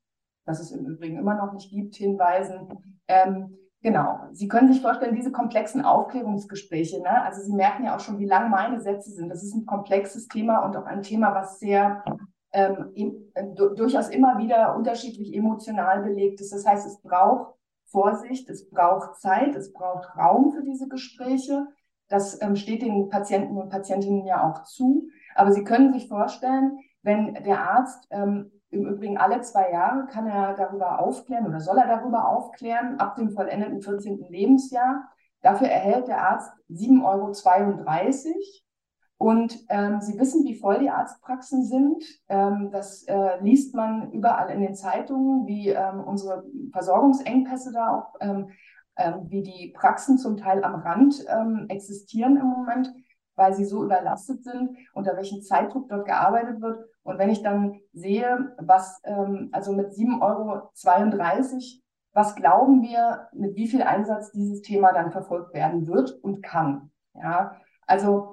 das 0.46 0.60
es 0.60 0.70
im 0.70 0.86
Übrigen 0.86 1.18
immer 1.18 1.34
noch 1.34 1.52
nicht 1.52 1.70
gibt, 1.70 1.96
hinweisen, 1.96 2.68
ähm, 3.08 3.56
Genau. 3.82 4.18
Sie 4.32 4.46
können 4.46 4.70
sich 4.70 4.82
vorstellen, 4.82 5.14
diese 5.14 5.32
komplexen 5.32 5.82
Aufklärungsgespräche, 5.82 7.00
ne? 7.00 7.22
also 7.22 7.40
Sie 7.40 7.52
merken 7.52 7.84
ja 7.84 7.96
auch 7.96 8.00
schon, 8.00 8.18
wie 8.18 8.26
lang 8.26 8.50
meine 8.50 8.78
Sätze 8.80 9.10
sind. 9.10 9.30
Das 9.30 9.42
ist 9.42 9.54
ein 9.54 9.64
komplexes 9.64 10.28
Thema 10.28 10.58
und 10.58 10.76
auch 10.76 10.84
ein 10.84 11.02
Thema, 11.02 11.34
was 11.34 11.58
sehr 11.58 12.04
ähm, 12.52 12.90
äh, 12.94 13.44
durchaus 13.54 14.10
immer 14.10 14.36
wieder 14.36 14.76
unterschiedlich 14.76 15.34
emotional 15.34 16.02
belegt 16.02 16.42
ist. 16.42 16.52
Das 16.52 16.66
heißt, 16.66 16.86
es 16.86 17.00
braucht 17.00 17.54
Vorsicht, 17.90 18.48
es 18.48 18.70
braucht 18.70 19.20
Zeit, 19.20 19.54
es 19.54 19.72
braucht 19.72 20.16
Raum 20.16 20.52
für 20.52 20.62
diese 20.62 20.88
Gespräche. 20.88 21.66
Das 22.08 22.40
ähm, 22.42 22.56
steht 22.56 22.82
den 22.82 23.08
Patienten 23.08 23.56
und 23.56 23.70
Patientinnen 23.70 24.26
ja 24.26 24.48
auch 24.48 24.64
zu. 24.64 25.08
Aber 25.34 25.52
Sie 25.52 25.64
können 25.64 25.92
sich 25.92 26.08
vorstellen, 26.08 26.78
wenn 27.02 27.34
der 27.34 27.62
Arzt 27.70 28.06
ähm, 28.10 28.50
im 28.70 28.86
Übrigen 28.86 29.18
alle 29.18 29.40
zwei 29.40 29.70
Jahre 29.72 30.06
kann 30.06 30.26
er 30.26 30.54
darüber 30.54 31.00
aufklären 31.00 31.46
oder 31.46 31.60
soll 31.60 31.78
er 31.78 31.88
darüber 31.88 32.28
aufklären, 32.28 33.00
ab 33.00 33.16
dem 33.16 33.30
vollendeten 33.30 33.82
14. 33.82 34.26
Lebensjahr. 34.28 35.08
Dafür 35.40 35.68
erhält 35.68 36.08
der 36.08 36.22
Arzt 36.22 36.52
7,32 36.70 37.04
Euro. 37.04 37.32
Und 39.20 39.66
ähm, 39.68 40.00
Sie 40.00 40.18
wissen, 40.18 40.46
wie 40.46 40.54
voll 40.54 40.78
die 40.78 40.88
Arztpraxen 40.88 41.62
sind. 41.66 42.02
Ähm, 42.30 42.70
das 42.72 43.02
äh, 43.02 43.38
liest 43.42 43.74
man 43.74 44.12
überall 44.12 44.48
in 44.48 44.62
den 44.62 44.74
Zeitungen, 44.74 45.46
wie 45.46 45.68
ähm, 45.68 46.00
unsere 46.00 46.42
Versorgungsengpässe 46.72 47.70
da 47.70 47.98
auch, 47.98 48.14
ähm, 48.22 48.48
ähm, 48.96 49.26
wie 49.28 49.42
die 49.42 49.74
Praxen 49.76 50.16
zum 50.16 50.38
Teil 50.38 50.64
am 50.64 50.76
Rand 50.76 51.22
ähm, 51.28 51.66
existieren 51.68 52.38
im 52.38 52.46
Moment, 52.46 52.94
weil 53.36 53.52
sie 53.52 53.66
so 53.66 53.84
überlastet 53.84 54.42
sind, 54.42 54.78
unter 54.94 55.14
welchem 55.18 55.42
Zeitdruck 55.42 55.90
dort 55.90 56.06
gearbeitet 56.06 56.62
wird. 56.62 56.82
Und 57.02 57.18
wenn 57.18 57.28
ich 57.28 57.42
dann 57.42 57.78
sehe, 57.92 58.54
was, 58.56 59.02
also 59.52 59.72
mit 59.72 59.90
7,32 59.90 60.22
Euro, 60.22 60.70
was 62.14 62.36
glauben 62.36 62.80
wir, 62.80 63.28
mit 63.32 63.54
wie 63.54 63.68
viel 63.68 63.82
Einsatz 63.82 64.32
dieses 64.32 64.62
Thema 64.62 64.92
dann 64.92 65.12
verfolgt 65.12 65.52
werden 65.52 65.86
wird 65.86 66.10
und 66.22 66.42
kann. 66.42 66.90
Ja, 67.14 67.56
also 67.86 68.29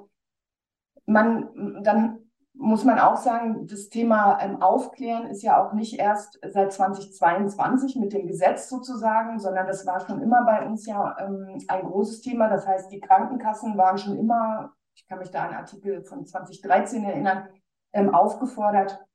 man, 1.07 1.83
dann 1.83 2.19
muss 2.53 2.83
man 2.83 2.99
auch 2.99 3.17
sagen, 3.17 3.67
das 3.67 3.89
Thema 3.89 4.39
ähm, 4.41 4.61
Aufklären 4.61 5.27
ist 5.27 5.43
ja 5.43 5.63
auch 5.63 5.73
nicht 5.73 5.99
erst 5.99 6.39
seit 6.51 6.73
2022 6.73 7.95
mit 7.97 8.13
dem 8.13 8.27
Gesetz 8.27 8.69
sozusagen, 8.69 9.39
sondern 9.39 9.67
das 9.67 9.85
war 9.85 10.05
schon 10.05 10.21
immer 10.21 10.43
bei 10.43 10.65
uns 10.65 10.85
ja 10.85 11.15
ähm, 11.19 11.59
ein 11.67 11.85
großes 11.85 12.21
Thema. 12.21 12.49
Das 12.49 12.67
heißt, 12.67 12.91
die 12.91 12.99
Krankenkassen 12.99 13.77
waren 13.77 13.97
schon 13.97 14.17
immer, 14.17 14.73
ich 14.95 15.07
kann 15.07 15.19
mich 15.19 15.31
da 15.31 15.45
an 15.45 15.55
Artikel 15.55 16.03
von 16.03 16.25
2013 16.25 17.03
erinnern, 17.03 17.47
ähm, 17.93 18.13
aufgefordert, 18.13 19.05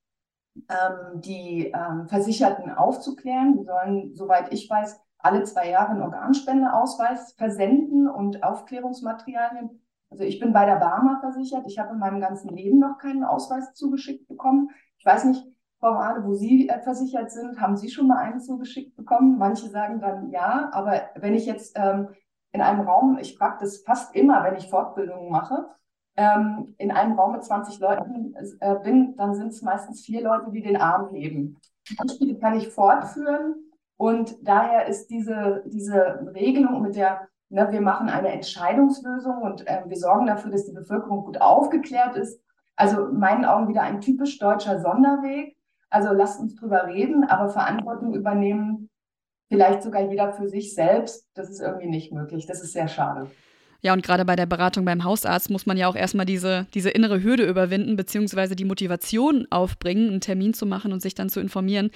ähm, 0.69 1.21
die 1.21 1.73
ähm, 1.75 2.09
Versicherten 2.09 2.71
aufzuklären. 2.71 3.59
Die 3.59 3.65
sollen, 3.65 4.15
soweit 4.15 4.53
ich 4.53 4.71
weiß, 4.71 5.01
alle 5.19 5.43
zwei 5.45 5.71
Jahre 5.71 5.91
einen 5.91 6.03
Organspendeausweis 6.03 7.33
versenden 7.35 8.09
und 8.09 8.43
Aufklärungsmaterialien. 8.43 9.82
Also 10.13 10.25
ich 10.25 10.39
bin 10.39 10.53
bei 10.53 10.67
der 10.67 10.77
Barmer 10.77 11.21
versichert. 11.21 11.65
Ich 11.67 11.79
habe 11.79 11.95
in 11.95 11.99
meinem 11.99 12.21
ganzen 12.21 12.55
Leben 12.55 12.79
noch 12.79 12.99
keinen 12.99 13.25
Ausweis 13.25 13.73
zugeschickt 13.73 14.29
bekommen. 14.29 14.69
Ich 14.99 15.07
weiß 15.07 15.25
nicht, 15.25 15.43
Frau 15.81 15.93
Rade, 15.93 16.23
wo 16.25 16.35
Sie 16.35 16.69
äh, 16.69 16.81
versichert 16.81 17.31
sind, 17.31 17.59
haben 17.59 17.77
Sie 17.79 17.89
schon 17.89 18.07
mal 18.07 18.19
einen 18.19 18.39
zugeschickt 18.39 18.95
bekommen? 18.95 19.39
Manche 19.39 19.69
sagen 19.71 20.01
dann 20.01 20.31
ja, 20.31 20.69
aber 20.73 21.01
wenn 21.17 21.35
ich 21.35 21.47
jetzt 21.47 21.77
ähm, 21.77 22.09
in 22.53 22.61
einem 22.61 22.83
Raum, 22.83 23.17
ich 23.19 23.39
frage 23.39 23.57
das 23.61 23.79
fast 23.79 24.15
immer, 24.15 24.45
wenn 24.45 24.57
ich 24.57 24.69
Fortbildungen 24.69 25.33
mache, 25.33 25.67
ähm, 26.17 26.75
in 26.77 26.91
einem 26.91 27.19
Raum 27.19 27.33
mit 27.33 27.43
20 27.43 27.81
Leuten 27.81 28.35
äh, 28.61 28.75
bin, 28.77 29.17
dann 29.17 29.35
sind 29.35 29.49
es 29.49 29.63
meistens 29.63 30.05
vier 30.05 30.23
Leute, 30.23 30.51
die 30.51 30.63
den 30.63 30.77
Arm 30.77 31.09
heben. 31.09 31.57
Beispiele 31.97 32.39
kann 32.39 32.55
ich 32.55 32.69
fortführen 32.69 33.55
und 33.97 34.37
daher 34.47 34.87
ist 34.89 35.07
diese, 35.09 35.65
diese 35.67 36.31
Regelung 36.35 36.83
mit 36.83 36.97
der, 36.97 37.29
ne, 37.53 37.69
wir 37.71 37.81
machen 37.81 38.09
eine 38.09 38.29
Entscheidungslösung 38.29 39.43
und 39.43 39.67
äh, 39.69 39.83
wir 39.87 39.97
sorgen 39.97 40.27
dafür, 40.27 40.51
dass 40.51 40.65
die 40.65 40.73
Bevölkerung 40.73 41.25
gut 41.25 41.41
aufgeklärt 41.41 42.17
ist. 42.17 42.41
Also 42.75 43.07
in 43.07 43.19
meinen 43.19 43.45
Augen 43.45 43.69
wieder 43.69 43.83
ein 43.83 44.01
typisch 44.01 44.39
deutscher 44.39 44.81
Sonderweg. 44.81 45.57
Also 45.91 46.13
lasst 46.13 46.41
uns 46.41 46.57
drüber 46.57 46.87
reden, 46.87 47.25
aber 47.25 47.51
Verantwortung 47.51 48.15
übernehmen, 48.15 48.89
vielleicht 49.49 49.83
sogar 49.83 50.03
jeder 50.09 50.33
für 50.33 50.49
sich 50.49 50.75
selbst, 50.75 51.29
das 51.35 51.51
ist 51.51 51.61
irgendwie 51.61 51.89
nicht 51.89 52.13
möglich. 52.13 52.47
Das 52.47 52.63
ist 52.63 52.73
sehr 52.73 52.89
schade. 52.89 53.31
Ja, 53.85 53.93
und 53.93 54.05
gerade 54.05 54.25
bei 54.25 54.37
der 54.37 54.47
Beratung 54.47 54.85
beim 54.85 55.03
Hausarzt 55.03 55.51
muss 55.51 55.67
man 55.67 55.77
ja 55.77 55.89
auch 55.89 55.97
erstmal 55.97 56.25
diese, 56.25 56.67
diese 56.73 56.89
innere 56.89 57.23
Hürde 57.23 57.45
überwinden, 57.45 57.97
beziehungsweise 57.97 58.55
die 58.55 58.65
Motivation 58.65 59.49
aufbringen, 59.51 60.09
einen 60.09 60.21
Termin 60.21 60.55
zu 60.55 60.67
machen 60.67 60.93
und 60.93 61.03
sich 61.03 61.15
dann 61.15 61.29
zu 61.29 61.41
informieren. 61.41 61.91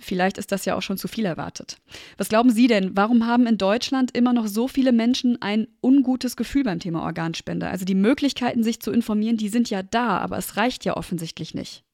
Vielleicht 0.00 0.38
ist 0.38 0.52
das 0.52 0.64
ja 0.64 0.76
auch 0.76 0.82
schon 0.82 0.96
zu 0.96 1.08
viel 1.08 1.24
erwartet. 1.24 1.78
Was 2.18 2.28
glauben 2.28 2.50
Sie 2.50 2.66
denn, 2.66 2.96
warum 2.96 3.26
haben 3.26 3.46
in 3.46 3.58
Deutschland 3.58 4.16
immer 4.16 4.32
noch 4.32 4.46
so 4.46 4.68
viele 4.68 4.92
Menschen 4.92 5.40
ein 5.40 5.68
ungutes 5.82 6.36
Gefühl 6.36 6.64
beim 6.64 6.80
Thema 6.80 7.02
Organspende? 7.02 7.68
Also 7.68 7.84
die 7.84 7.94
Möglichkeiten, 7.94 8.62
sich 8.62 8.80
zu 8.80 8.90
informieren, 8.90 9.36
die 9.36 9.48
sind 9.48 9.70
ja 9.70 9.82
da, 9.82 10.18
aber 10.18 10.38
es 10.38 10.56
reicht 10.56 10.84
ja 10.84 10.96
offensichtlich 10.96 11.54
nicht. 11.54 11.84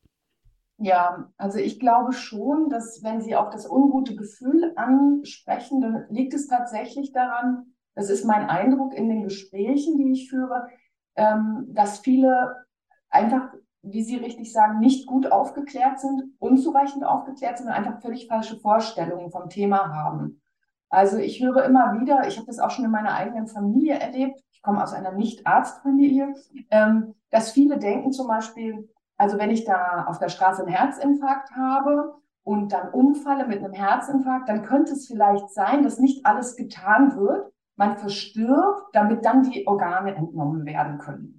Ja, 0.78 1.32
also 1.38 1.58
ich 1.58 1.80
glaube 1.80 2.12
schon, 2.12 2.68
dass 2.68 3.02
wenn 3.02 3.22
Sie 3.22 3.34
auch 3.34 3.50
das 3.50 3.68
ungute 3.68 4.14
Gefühl 4.14 4.72
ansprechen, 4.76 5.80
dann 5.80 6.04
liegt 6.10 6.34
es 6.34 6.48
tatsächlich 6.48 7.12
daran, 7.12 7.72
das 7.94 8.10
ist 8.10 8.26
mein 8.26 8.48
Eindruck 8.48 8.92
in 8.92 9.08
den 9.08 9.22
Gesprächen, 9.22 9.96
die 9.96 10.12
ich 10.12 10.28
führe, 10.28 10.68
ähm, 11.16 11.66
dass 11.68 12.00
viele 12.00 12.66
einfach, 13.08 13.54
wie 13.92 14.02
Sie 14.02 14.16
richtig 14.16 14.52
sagen, 14.52 14.80
nicht 14.80 15.06
gut 15.06 15.30
aufgeklärt 15.30 16.00
sind, 16.00 16.24
unzureichend 16.38 17.04
aufgeklärt 17.04 17.58
sind 17.58 17.68
und 17.68 17.72
einfach 17.72 18.00
völlig 18.00 18.26
falsche 18.28 18.56
Vorstellungen 18.58 19.30
vom 19.30 19.48
Thema 19.48 19.94
haben. 19.94 20.40
Also 20.88 21.18
ich 21.18 21.42
höre 21.42 21.64
immer 21.64 22.00
wieder, 22.00 22.26
ich 22.26 22.36
habe 22.36 22.46
das 22.46 22.58
auch 22.58 22.70
schon 22.70 22.84
in 22.84 22.90
meiner 22.90 23.14
eigenen 23.14 23.48
Familie 23.48 23.98
erlebt, 23.98 24.40
ich 24.52 24.62
komme 24.62 24.82
aus 24.82 24.92
einer 24.92 25.12
Nicht-Arztfamilie, 25.12 26.34
ähm, 26.70 27.14
dass 27.30 27.50
viele 27.50 27.78
denken 27.78 28.12
zum 28.12 28.28
Beispiel, 28.28 28.88
also 29.16 29.38
wenn 29.38 29.50
ich 29.50 29.64
da 29.64 30.04
auf 30.06 30.18
der 30.18 30.28
Straße 30.28 30.62
einen 30.62 30.74
Herzinfarkt 30.74 31.50
habe 31.56 32.14
und 32.44 32.72
dann 32.72 32.90
umfalle 32.90 33.46
mit 33.46 33.58
einem 33.58 33.72
Herzinfarkt, 33.72 34.48
dann 34.48 34.62
könnte 34.62 34.92
es 34.92 35.06
vielleicht 35.06 35.50
sein, 35.50 35.82
dass 35.82 35.98
nicht 35.98 36.24
alles 36.24 36.56
getan 36.56 37.16
wird, 37.16 37.52
man 37.76 37.98
verstirbt, 37.98 38.82
damit 38.92 39.24
dann 39.24 39.42
die 39.42 39.66
Organe 39.66 40.14
entnommen 40.14 40.64
werden 40.64 40.98
können. 40.98 41.35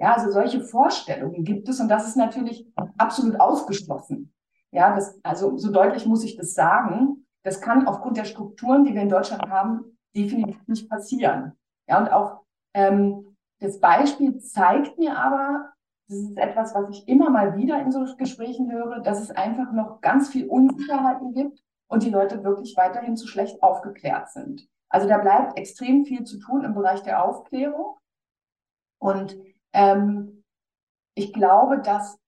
Ja, 0.00 0.14
also 0.14 0.30
solche 0.30 0.62
Vorstellungen 0.62 1.44
gibt 1.44 1.68
es 1.68 1.78
und 1.78 1.88
das 1.88 2.08
ist 2.08 2.16
natürlich 2.16 2.66
absolut 2.96 3.38
ausgeschlossen. 3.38 4.32
Ja, 4.72 4.94
das, 4.94 5.18
also 5.22 5.58
so 5.58 5.70
deutlich 5.70 6.06
muss 6.06 6.24
ich 6.24 6.36
das 6.36 6.54
sagen. 6.54 7.26
Das 7.42 7.60
kann 7.60 7.86
aufgrund 7.86 8.16
der 8.16 8.24
Strukturen, 8.24 8.84
die 8.84 8.94
wir 8.94 9.02
in 9.02 9.10
Deutschland 9.10 9.50
haben, 9.50 9.98
definitiv 10.16 10.66
nicht 10.66 10.88
passieren. 10.88 11.52
Ja, 11.86 11.98
und 11.98 12.10
auch 12.10 12.40
ähm, 12.72 13.36
das 13.60 13.78
Beispiel 13.78 14.38
zeigt 14.38 14.98
mir 14.98 15.18
aber, 15.18 15.70
das 16.08 16.18
ist 16.18 16.38
etwas, 16.38 16.74
was 16.74 16.88
ich 16.88 17.06
immer 17.06 17.28
mal 17.28 17.56
wieder 17.56 17.80
in 17.80 17.92
so 17.92 18.06
Gesprächen 18.16 18.72
höre, 18.72 19.00
dass 19.00 19.20
es 19.20 19.30
einfach 19.30 19.70
noch 19.72 20.00
ganz 20.00 20.30
viel 20.30 20.48
Unsicherheiten 20.48 21.34
gibt 21.34 21.62
und 21.88 22.02
die 22.04 22.10
Leute 22.10 22.42
wirklich 22.42 22.74
weiterhin 22.76 23.18
zu 23.18 23.26
schlecht 23.26 23.62
aufgeklärt 23.62 24.30
sind. 24.30 24.66
Also 24.88 25.06
da 25.06 25.18
bleibt 25.18 25.58
extrem 25.58 26.06
viel 26.06 26.24
zu 26.24 26.38
tun 26.38 26.64
im 26.64 26.74
Bereich 26.74 27.02
der 27.02 27.22
Aufklärung. 27.22 27.98
Und 28.98 29.36
ähm, 29.72 30.44
ich 31.14 31.32
glaube, 31.32 31.80
dass 31.80 32.18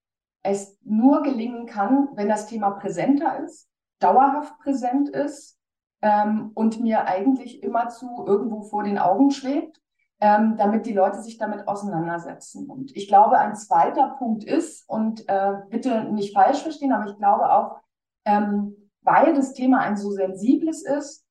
es 0.43 0.77
nur 0.83 1.23
gelingen 1.23 1.67
kann, 1.67 2.09
wenn 2.15 2.29
das 2.29 2.47
Thema 2.47 2.71
präsenter 2.71 3.39
ist, 3.45 3.69
dauerhaft 4.01 4.59
präsent 4.59 5.09
ist 5.09 5.59
ähm, 6.03 6.51
und 6.55 6.81
mir 6.81 7.07
eigentlich 7.07 7.63
immerzu 7.63 8.25
irgendwo 8.27 8.63
vor 8.63 8.83
den 8.83 8.99
Augen 8.99 9.31
schwebt, 9.31 9.81
ähm, 10.21 10.57
damit 10.57 10.87
die 10.87 10.93
Leute 10.93 11.23
sich 11.23 11.39
damit 11.39 11.67
auseinandersetzen. 11.67 12.69
Und 12.69 12.95
ich 12.97 13.09
glaube, 13.09 13.39
ein 13.39 13.57
zweiter 13.57 14.17
Punkt 14.19 14.45
ist, 14.45 14.89
und 14.89 15.29
äh, 15.29 15.55
bitte 15.69 16.05
nicht 16.05 16.35
falsch 16.35 16.63
verstehen, 16.63 16.93
aber 16.93 17.07
ich 17.07 17.17
glaube 17.17 17.53
auch, 17.53 17.81
ähm, 18.25 18.91
weil 19.03 19.35
das 19.35 19.53
Thema 19.53 19.81
ein 19.81 19.97
so 19.97 20.11
sensibles 20.11 20.83
ist, 20.83 21.25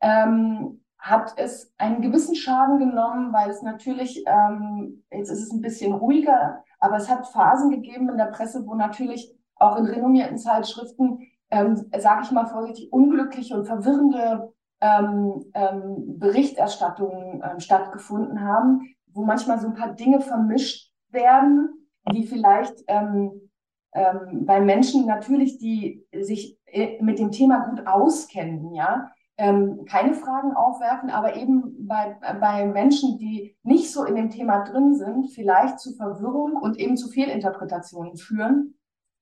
ähm, 0.00 0.77
hat 0.98 1.34
es 1.36 1.72
einen 1.78 2.02
gewissen 2.02 2.34
Schaden 2.34 2.78
genommen, 2.78 3.32
weil 3.32 3.50
es 3.50 3.62
natürlich, 3.62 4.24
ähm, 4.26 5.04
jetzt 5.12 5.30
ist 5.30 5.42
es 5.42 5.52
ein 5.52 5.60
bisschen 5.60 5.92
ruhiger, 5.92 6.64
Aber 6.80 6.96
es 6.96 7.10
hat 7.10 7.26
Phasen 7.26 7.70
gegeben 7.70 8.08
in 8.08 8.16
der 8.18 8.26
Presse, 8.26 8.64
wo 8.66 8.74
natürlich 8.74 9.34
auch 9.56 9.76
in 9.76 9.86
renommierten 9.86 10.38
Zeitschriften, 10.38 11.20
ähm, 11.50 11.90
sage 11.98 12.22
ich 12.22 12.30
mal 12.30 12.46
vorsichtig, 12.46 12.92
unglückliche 12.92 13.54
und 13.54 13.66
verwirrende 13.66 14.52
ähm, 14.80 15.44
ähm, 15.54 16.18
Berichterstattungen 16.18 17.42
ähm, 17.42 17.58
stattgefunden 17.58 18.40
haben, 18.42 18.94
wo 19.12 19.24
manchmal 19.24 19.58
so 19.58 19.66
ein 19.66 19.74
paar 19.74 19.94
Dinge 19.94 20.20
vermischt 20.20 20.92
werden, 21.10 21.88
die 22.12 22.26
vielleicht 22.26 22.84
ähm, 22.86 23.48
ähm, 23.92 24.44
bei 24.46 24.60
Menschen 24.60 25.06
natürlich, 25.06 25.58
die 25.58 26.06
sich 26.12 26.58
äh, 26.66 27.02
mit 27.02 27.18
dem 27.18 27.32
Thema 27.32 27.68
gut 27.68 27.86
auskennen, 27.86 28.72
ja, 28.74 29.10
ähm, 29.38 29.84
keine 29.86 30.14
Fragen 30.14 30.52
aufwerfen, 30.52 31.10
aber 31.10 31.36
eben 31.36 31.86
bei, 31.86 32.16
bei 32.40 32.66
Menschen, 32.66 33.18
die 33.18 33.56
nicht 33.62 33.92
so 33.92 34.04
in 34.04 34.16
dem 34.16 34.30
Thema 34.30 34.64
drin 34.64 34.96
sind, 34.96 35.30
vielleicht 35.30 35.78
zu 35.78 35.94
Verwirrung 35.94 36.56
und 36.56 36.76
eben 36.78 36.96
zu 36.96 37.08
Fehlinterpretationen 37.08 38.16
führen 38.16 38.74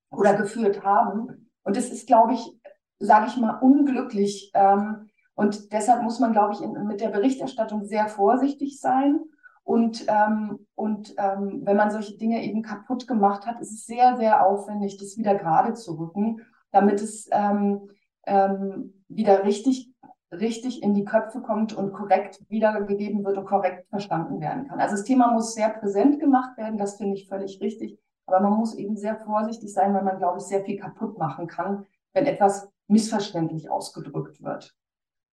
oder 0.09 0.33
geführt 0.33 0.83
haben. 0.83 1.49
Und 1.63 1.77
es 1.77 1.91
ist, 1.91 2.07
glaube 2.07 2.33
ich, 2.33 2.59
sage 2.97 3.27
ich 3.27 3.37
mal, 3.37 3.59
unglücklich. 3.59 4.51
Ähm, 4.55 5.07
und 5.35 5.71
deshalb 5.71 6.01
muss 6.01 6.19
man, 6.19 6.31
glaube 6.31 6.53
ich, 6.53 6.61
in, 6.61 6.73
mit 6.87 6.99
der 6.99 7.09
Berichterstattung 7.09 7.85
sehr 7.85 8.07
vorsichtig 8.07 8.79
sein. 8.79 9.19
Und, 9.63 10.05
ähm, 10.07 10.65
und 10.73 11.13
ähm, 11.17 11.61
wenn 11.63 11.77
man 11.77 11.91
solche 11.91 12.17
Dinge 12.17 12.43
eben 12.43 12.63
kaputt 12.63 13.07
gemacht 13.07 13.45
hat, 13.45 13.61
ist 13.61 13.71
es 13.71 13.85
sehr, 13.85 14.17
sehr 14.17 14.47
aufwendig, 14.47 14.97
das 14.97 15.17
wieder 15.17 15.35
gerade 15.35 15.75
zu 15.75 15.99
rücken, 15.99 16.41
damit 16.71 17.01
es 17.01 17.29
ähm, 17.31 17.89
ähm, 18.27 19.03
wieder 19.07 19.43
richtig, 19.43 19.91
richtig 20.31 20.83
in 20.83 20.93
die 20.93 21.05
Köpfe 21.05 21.41
kommt 21.41 21.73
und 21.73 21.93
korrekt 21.93 22.39
wiedergegeben 22.49 23.23
wird 23.25 23.37
und 23.37 23.45
korrekt 23.45 23.87
verstanden 23.89 24.39
werden 24.39 24.67
kann. 24.67 24.79
Also 24.79 24.95
das 24.95 25.05
Thema 25.05 25.31
muss 25.31 25.53
sehr 25.53 25.69
präsent 25.69 26.19
gemacht 26.19 26.57
werden, 26.57 26.77
das 26.77 26.97
finde 26.97 27.15
ich 27.15 27.27
völlig 27.27 27.59
richtig. 27.61 27.99
Aber 28.25 28.41
man 28.41 28.59
muss 28.59 28.75
eben 28.75 28.97
sehr 28.97 29.15
vorsichtig 29.15 29.73
sein, 29.73 29.93
weil 29.93 30.03
man, 30.03 30.17
glaube 30.17 30.39
ich, 30.39 30.43
sehr 30.43 30.63
viel 30.63 30.77
kaputt 30.77 31.17
machen 31.17 31.47
kann, 31.47 31.85
wenn 32.13 32.25
etwas 32.25 32.69
missverständlich 32.87 33.69
ausgedrückt 33.69 34.43
wird. 34.43 34.75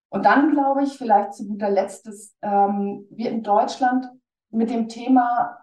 Und 0.09 0.25
dann 0.25 0.51
glaube 0.51 0.83
ich, 0.83 0.97
vielleicht 0.97 1.33
zu 1.33 1.45
guter 1.45 1.69
Letzt, 1.69 2.07
dass 2.07 2.35
ähm, 2.41 3.05
wir 3.09 3.31
in 3.31 3.43
Deutschland 3.43 4.07
mit 4.49 4.69
dem 4.69 4.87
Thema 4.87 5.57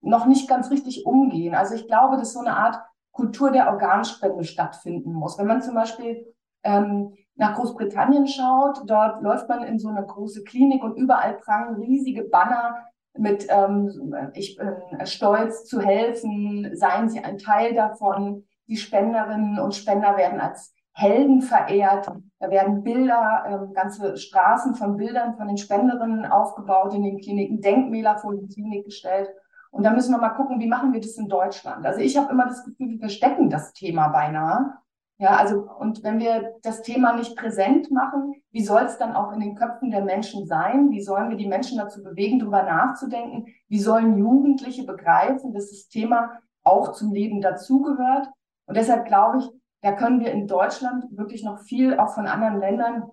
noch 0.00 0.26
nicht 0.26 0.48
ganz 0.48 0.70
richtig 0.70 1.04
umgehen. 1.04 1.54
Also 1.54 1.74
ich 1.74 1.88
glaube, 1.88 2.16
dass 2.16 2.32
so 2.32 2.40
eine 2.40 2.56
Art 2.56 2.80
Kultur 3.16 3.50
der 3.50 3.68
Organspende 3.68 4.44
stattfinden 4.44 5.12
muss. 5.12 5.38
Wenn 5.38 5.46
man 5.46 5.62
zum 5.62 5.74
Beispiel 5.74 6.34
ähm, 6.62 7.14
nach 7.34 7.54
Großbritannien 7.54 8.26
schaut, 8.28 8.82
dort 8.86 9.22
läuft 9.22 9.48
man 9.48 9.62
in 9.62 9.78
so 9.78 9.88
eine 9.88 10.04
große 10.04 10.44
Klinik 10.44 10.84
und 10.84 10.96
überall 10.96 11.34
prangen 11.34 11.76
riesige 11.76 12.24
Banner 12.24 12.76
mit 13.18 13.46
ähm, 13.48 14.14
ich 14.34 14.58
bin 14.58 14.76
stolz 15.06 15.64
zu 15.64 15.80
helfen, 15.80 16.70
seien 16.74 17.08
Sie 17.08 17.20
ein 17.20 17.38
Teil 17.38 17.74
davon. 17.74 18.44
Die 18.68 18.76
Spenderinnen 18.76 19.58
und 19.58 19.74
Spender 19.74 20.18
werden 20.18 20.38
als 20.38 20.74
Helden 20.92 21.40
verehrt. 21.40 22.08
Da 22.38 22.50
werden 22.50 22.82
Bilder, 22.82 23.44
ähm, 23.48 23.72
ganze 23.72 24.18
Straßen 24.18 24.74
von 24.74 24.98
Bildern 24.98 25.36
von 25.36 25.46
den 25.46 25.56
Spenderinnen 25.56 26.26
aufgebaut 26.26 26.92
in 26.92 27.04
den 27.04 27.18
Kliniken, 27.18 27.62
Denkmäler 27.62 28.18
vor 28.18 28.34
die 28.34 28.46
Klinik 28.48 28.84
gestellt. 28.84 29.30
Und 29.70 29.84
da 29.84 29.90
müssen 29.90 30.12
wir 30.12 30.18
mal 30.18 30.30
gucken, 30.30 30.60
wie 30.60 30.68
machen 30.68 30.92
wir 30.92 31.00
das 31.00 31.16
in 31.16 31.28
Deutschland? 31.28 31.84
Also 31.84 32.00
ich 32.00 32.16
habe 32.16 32.32
immer 32.32 32.46
das 32.46 32.64
Gefühl, 32.64 32.90
wir 32.90 32.98
verstecken 32.98 33.50
das 33.50 33.72
Thema 33.72 34.08
beinahe. 34.08 34.74
Ja, 35.18 35.36
also 35.36 35.62
und 35.78 36.02
wenn 36.02 36.18
wir 36.18 36.56
das 36.62 36.82
Thema 36.82 37.14
nicht 37.14 37.36
präsent 37.36 37.90
machen, 37.90 38.34
wie 38.50 38.62
soll 38.62 38.82
es 38.82 38.98
dann 38.98 39.16
auch 39.16 39.32
in 39.32 39.40
den 39.40 39.54
Köpfen 39.54 39.90
der 39.90 40.04
Menschen 40.04 40.46
sein? 40.46 40.90
Wie 40.90 41.00
sollen 41.00 41.30
wir 41.30 41.38
die 41.38 41.48
Menschen 41.48 41.78
dazu 41.78 42.02
bewegen, 42.02 42.38
darüber 42.38 42.62
nachzudenken? 42.62 43.46
Wie 43.68 43.78
sollen 43.78 44.18
Jugendliche 44.18 44.84
begreifen, 44.84 45.54
dass 45.54 45.70
das 45.70 45.88
Thema 45.88 46.38
auch 46.64 46.92
zum 46.92 47.12
Leben 47.12 47.40
dazugehört? 47.40 48.28
Und 48.66 48.76
deshalb 48.76 49.06
glaube 49.06 49.38
ich, 49.38 49.50
da 49.80 49.92
können 49.92 50.20
wir 50.20 50.32
in 50.32 50.46
Deutschland 50.46 51.06
wirklich 51.16 51.44
noch 51.44 51.60
viel 51.60 51.98
auch 51.98 52.14
von 52.14 52.26
anderen 52.26 52.58
Ländern, 52.60 53.10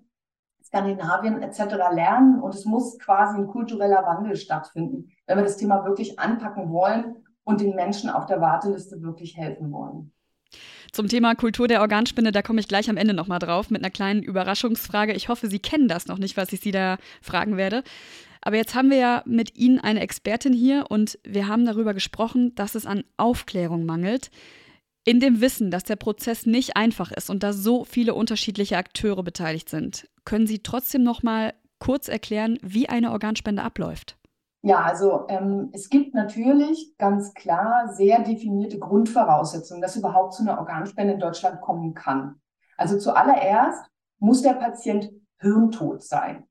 Skandinavien 0.64 1.42
etc. 1.42 1.76
lernen. 1.92 2.42
Und 2.42 2.54
es 2.54 2.66
muss 2.66 3.00
quasi 3.00 3.38
ein 3.38 3.48
kultureller 3.48 4.06
Wandel 4.06 4.36
stattfinden, 4.36 5.13
wenn 5.26 5.38
wir 5.38 5.44
das 5.44 5.58
Thema 5.58 5.86
wirklich 5.86 6.20
anpacken 6.20 6.72
wollen 6.72 7.16
und 7.44 7.62
den 7.62 7.76
Menschen 7.76 8.10
auf 8.10 8.26
der 8.26 8.42
Warteliste 8.42 9.02
wirklich 9.02 9.38
helfen 9.38 9.72
wollen. 9.72 10.12
Zum 10.92 11.08
Thema 11.08 11.34
Kultur 11.34 11.68
der 11.68 11.82
Organspende, 11.82 12.32
da 12.32 12.42
komme 12.42 12.60
ich 12.60 12.68
gleich 12.68 12.90
am 12.90 12.98
Ende 12.98 13.14
nochmal 13.14 13.40
drauf 13.40 13.72
mit 13.72 13.82
einer 13.82 13.90
kleinen 13.90 14.22
Überraschungsfrage. 14.22 15.14
Ich 15.14 15.28
hoffe, 15.28 15.48
Sie 15.48 15.60
kennen 15.60 15.88
das 15.88 16.08
noch 16.08 16.20
nicht, 16.20 16.38
was 16.38 16.54
ich 16.54 16.60
Sie 16.60 16.72
da 16.72 16.98
fragen 17.22 17.58
werde. 17.58 17.84
Aber 18.42 18.58
jetzt 18.58 18.76
haben 18.76 18.92
wir 18.92 18.98
ja 18.98 19.24
mit 19.26 19.58
Ihnen 19.58 19.80
eine 19.80 20.02
Expertin 20.02 20.54
hier 20.54 20.86
und 20.90 21.18
wir 21.24 21.48
haben 21.48 21.66
darüber 21.66 21.94
gesprochen, 21.94 22.54
dass 22.56 22.76
es 22.76 22.86
an 22.86 23.04
Aufklärung 23.18 23.86
mangelt. 23.86 24.30
In 25.06 25.20
dem 25.20 25.42
Wissen, 25.42 25.72
dass 25.72 25.84
der 25.84 25.96
Prozess 25.96 26.46
nicht 26.46 26.78
einfach 26.78 27.12
ist 27.12 27.30
und 27.30 27.42
da 27.42 27.54
so 27.54 27.84
viele 27.84 28.14
unterschiedliche 28.14 28.78
Akteure 28.78 29.24
beteiligt 29.24 29.70
sind, 29.70 30.08
können 30.26 30.48
Sie 30.48 30.60
trotzdem 30.60 31.04
noch 31.04 31.24
mal 31.24 31.54
kurz 31.80 32.08
erklären, 32.08 32.58
wie 32.62 32.88
eine 32.88 33.12
Organspende 33.12 33.64
abläuft? 33.64 34.18
Ja, 34.66 34.82
also 34.82 35.26
ähm, 35.28 35.70
es 35.74 35.90
gibt 35.90 36.16
natürlich 36.16 36.96
ganz 36.98 37.34
klar 37.34 37.90
sehr 37.94 38.24
definierte 38.24 38.80
Grundvoraussetzungen, 38.80 39.82
dass 39.82 39.98
überhaupt 39.98 40.34
zu 40.34 40.44
einer 40.44 40.58
Organspende 40.58 41.16
in 41.16 41.20
Deutschland 41.20 41.60
kommen 41.60 41.94
kann. 41.94 42.40
Also 42.78 42.98
zuallererst 42.98 43.86
muss 44.20 44.42
der 44.42 44.54
Patient 44.54 45.12
hirntot 45.40 46.02
sein. 46.02 46.46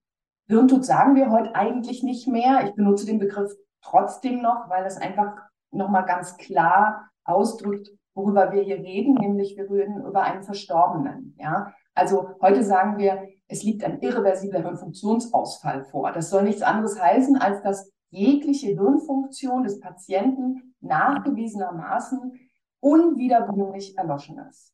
Hirntod 0.46 0.84
sagen 0.84 1.14
wir 1.14 1.30
heute 1.30 1.54
eigentlich 1.54 2.02
nicht 2.02 2.28
mehr. 2.28 2.66
Ich 2.66 2.74
benutze 2.74 3.06
den 3.06 3.18
Begriff 3.18 3.50
trotzdem 3.80 4.42
noch, 4.42 4.68
weil 4.68 4.84
es 4.84 4.98
einfach 4.98 5.38
nochmal 5.70 6.04
ganz 6.04 6.36
klar 6.36 7.08
ausdrückt, 7.24 7.88
worüber 8.12 8.52
wir 8.52 8.62
hier 8.62 8.76
reden, 8.76 9.14
nämlich 9.14 9.56
wir 9.56 9.70
reden 9.70 10.04
über 10.04 10.22
einen 10.22 10.42
Verstorbenen. 10.42 11.34
Ja, 11.38 11.72
also 11.94 12.28
heute 12.42 12.62
sagen 12.62 12.98
wir, 12.98 13.26
es 13.48 13.62
liegt 13.62 13.84
ein 13.84 14.00
irreversibler 14.00 14.60
Hirnfunktionsausfall 14.60 15.84
vor. 15.84 16.12
Das 16.12 16.28
soll 16.28 16.42
nichts 16.42 16.62
anderes 16.62 17.00
heißen, 17.00 17.38
als 17.38 17.62
dass 17.62 17.91
jegliche 18.12 18.68
Hirnfunktion 18.68 19.64
des 19.64 19.80
Patienten 19.80 20.74
nachgewiesenermaßen 20.80 22.38
unwiederbringlich 22.80 23.96
erloschen 23.96 24.38
ist. 24.50 24.72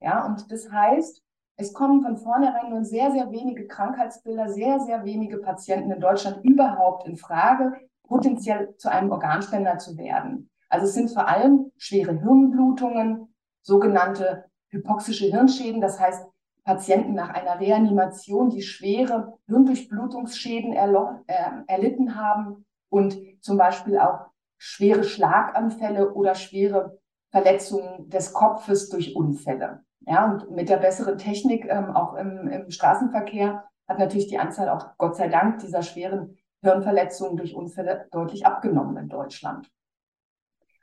Ja, 0.00 0.26
und 0.26 0.50
das 0.50 0.70
heißt, 0.70 1.22
es 1.56 1.72
kommen 1.72 2.02
von 2.02 2.16
vornherein 2.16 2.70
nur 2.70 2.84
sehr, 2.84 3.12
sehr 3.12 3.30
wenige 3.30 3.66
Krankheitsbilder, 3.66 4.48
sehr, 4.48 4.80
sehr 4.80 5.04
wenige 5.04 5.38
Patienten 5.38 5.92
in 5.92 6.00
Deutschland 6.00 6.44
überhaupt 6.44 7.06
in 7.06 7.16
Frage, 7.16 7.74
potenziell 8.02 8.74
zu 8.76 8.90
einem 8.90 9.12
Organspender 9.12 9.78
zu 9.78 9.96
werden. 9.96 10.50
Also 10.68 10.86
es 10.86 10.94
sind 10.94 11.10
vor 11.10 11.28
allem 11.28 11.70
schwere 11.76 12.18
Hirnblutungen, 12.18 13.34
sogenannte 13.62 14.46
hypoxische 14.68 15.26
Hirnschäden, 15.26 15.80
das 15.80 16.00
heißt 16.00 16.26
Patienten 16.64 17.14
nach 17.14 17.30
einer 17.30 17.60
Reanimation, 17.60 18.50
die 18.50 18.62
schwere 18.62 19.38
Hirndurchblutungsschäden 19.46 20.72
äh, 20.72 21.50
erlitten 21.66 22.16
haben 22.16 22.64
und 22.90 23.16
zum 23.40 23.56
Beispiel 23.56 23.98
auch 23.98 24.26
schwere 24.58 25.04
Schlaganfälle 25.04 26.12
oder 26.12 26.34
schwere 26.34 26.98
Verletzungen 27.30 28.10
des 28.10 28.32
Kopfes 28.34 28.90
durch 28.90 29.16
Unfälle. 29.16 29.80
Ja, 30.00 30.26
und 30.26 30.50
mit 30.50 30.68
der 30.68 30.78
besseren 30.78 31.18
Technik 31.18 31.66
ähm, 31.66 31.90
auch 31.94 32.14
im, 32.14 32.48
im 32.48 32.70
Straßenverkehr 32.70 33.64
hat 33.88 33.98
natürlich 33.98 34.28
die 34.28 34.38
Anzahl 34.38 34.68
auch 34.68 34.96
Gott 34.98 35.16
sei 35.16 35.28
Dank 35.28 35.58
dieser 35.58 35.82
schweren 35.82 36.36
Hirnverletzungen 36.62 37.36
durch 37.36 37.54
Unfälle 37.54 38.06
deutlich 38.10 38.44
abgenommen 38.46 38.96
in 38.96 39.08
Deutschland. 39.08 39.70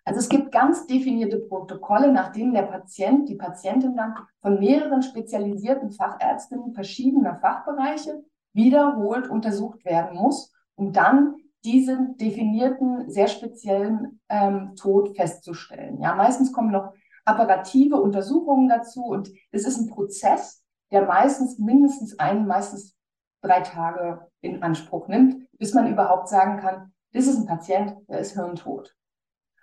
Also 0.06 0.20
es 0.20 0.30
gibt 0.30 0.54
ganz 0.54 0.88
definierte 0.88 1.38
Protokolle, 1.38 2.13
nach 2.13 2.32
denen 2.32 2.54
der 2.54 2.63
Patient, 2.63 3.28
die 3.28 3.36
Patientin 3.36 3.96
dann 3.96 4.15
von 4.41 4.58
mehreren 4.58 5.02
spezialisierten 5.02 5.91
Fachärztinnen 5.91 6.74
verschiedener 6.74 7.36
Fachbereiche 7.41 8.24
wiederholt 8.54 9.30
untersucht 9.30 9.84
werden 9.84 10.17
muss, 10.17 10.54
um 10.76 10.93
dann 10.93 11.36
diesen 11.67 12.15
definierten, 12.15 13.10
sehr 13.10 13.27
speziellen 13.27 14.21
ähm, 14.30 14.73
Tod 14.77 15.17
festzustellen. 15.17 15.99
Ja, 15.99 16.15
meistens 16.15 16.53
kommen 16.53 16.71
noch 16.71 16.93
apparative 17.25 17.97
Untersuchungen 17.97 18.69
dazu 18.69 19.03
und 19.03 19.30
es 19.51 19.65
ist 19.65 19.77
ein 19.77 19.89
Prozess, 19.89 20.63
der 20.91 21.06
meistens 21.06 21.60
mindestens 21.60 22.17
einen, 22.19 22.47
meistens 22.47 22.95
drei 23.41 23.60
Tage 23.60 24.27
in 24.39 24.63
Anspruch 24.63 25.10
nimmt, 25.10 25.45
bis 25.58 25.73
man 25.73 25.91
überhaupt 25.91 26.30
sagen 26.30 26.62
kann, 26.62 26.93
das 27.12 27.27
ist 27.27 27.38
ein 27.38 27.47
Patient, 27.47 27.97
der 28.08 28.19
ist 28.19 28.32
hirntot. 28.34 28.95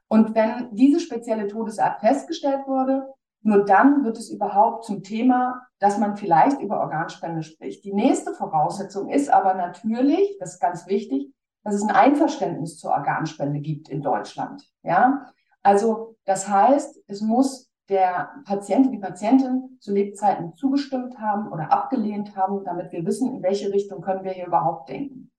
Und 0.08 0.34
wenn 0.34 0.74
diese 0.74 1.00
spezielle 1.00 1.48
Todesart 1.48 2.00
festgestellt 2.00 2.66
wurde, 2.66 3.08
nur 3.40 3.64
dann 3.64 4.04
wird 4.04 4.18
es 4.18 4.30
überhaupt 4.30 4.84
zum 4.84 5.02
Thema, 5.02 5.66
dass 5.78 5.98
man 5.98 6.18
vielleicht 6.18 6.60
über 6.60 6.80
Organspende 6.80 7.42
spricht. 7.42 7.82
Die 7.84 7.94
nächste 7.94 8.34
Voraussetzung 8.34 9.08
ist 9.08 9.30
aber 9.30 9.54
natürlich, 9.54 10.36
das 10.38 10.54
ist 10.54 10.60
ganz 10.60 10.86
wichtig, 10.86 11.32
dass 11.64 11.74
es 11.74 11.82
ein 11.82 11.90
Einverständnis 11.90 12.78
zur 12.78 12.92
Organspende 12.92 13.60
gibt 13.60 13.88
in 13.88 14.02
Deutschland. 14.02 14.70
Ja, 14.82 15.26
also 15.62 16.16
das 16.24 16.48
heißt, 16.48 17.02
es 17.06 17.22
muss 17.22 17.70
der 17.88 18.30
Patient, 18.44 18.92
die 18.92 18.98
Patientin 18.98 19.78
zu 19.80 19.92
Lebzeiten 19.92 20.54
zugestimmt 20.54 21.18
haben 21.18 21.50
oder 21.50 21.72
abgelehnt 21.72 22.36
haben, 22.36 22.64
damit 22.64 22.92
wir 22.92 23.04
wissen, 23.04 23.34
in 23.34 23.42
welche 23.42 23.72
Richtung 23.72 24.00
können 24.00 24.24
wir 24.24 24.32
hier 24.32 24.46
überhaupt 24.46 24.88
denken. 24.88 25.30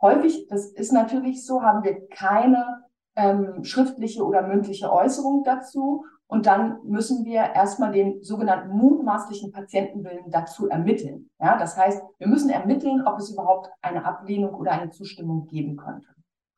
Häufig, 0.00 0.46
das 0.48 0.66
ist 0.66 0.92
natürlich 0.92 1.46
so, 1.46 1.62
haben 1.62 1.84
wir 1.84 2.06
keine 2.08 2.84
ähm, 3.14 3.64
schriftliche 3.64 4.24
oder 4.24 4.46
mündliche 4.46 4.92
Äußerung 4.92 5.42
dazu. 5.44 6.04
Und 6.28 6.46
dann 6.46 6.80
müssen 6.82 7.24
wir 7.24 7.40
erstmal 7.54 7.92
den 7.92 8.22
sogenannten 8.22 8.76
mutmaßlichen 8.76 9.52
Patientenwillen 9.52 10.30
dazu 10.30 10.68
ermitteln. 10.68 11.30
Ja, 11.38 11.56
das 11.56 11.76
heißt, 11.76 12.02
wir 12.18 12.26
müssen 12.26 12.50
ermitteln, 12.50 13.06
ob 13.06 13.18
es 13.18 13.30
überhaupt 13.30 13.70
eine 13.80 14.04
Ablehnung 14.04 14.54
oder 14.54 14.72
eine 14.72 14.90
Zustimmung 14.90 15.46
geben 15.46 15.76
könnte. 15.76 16.08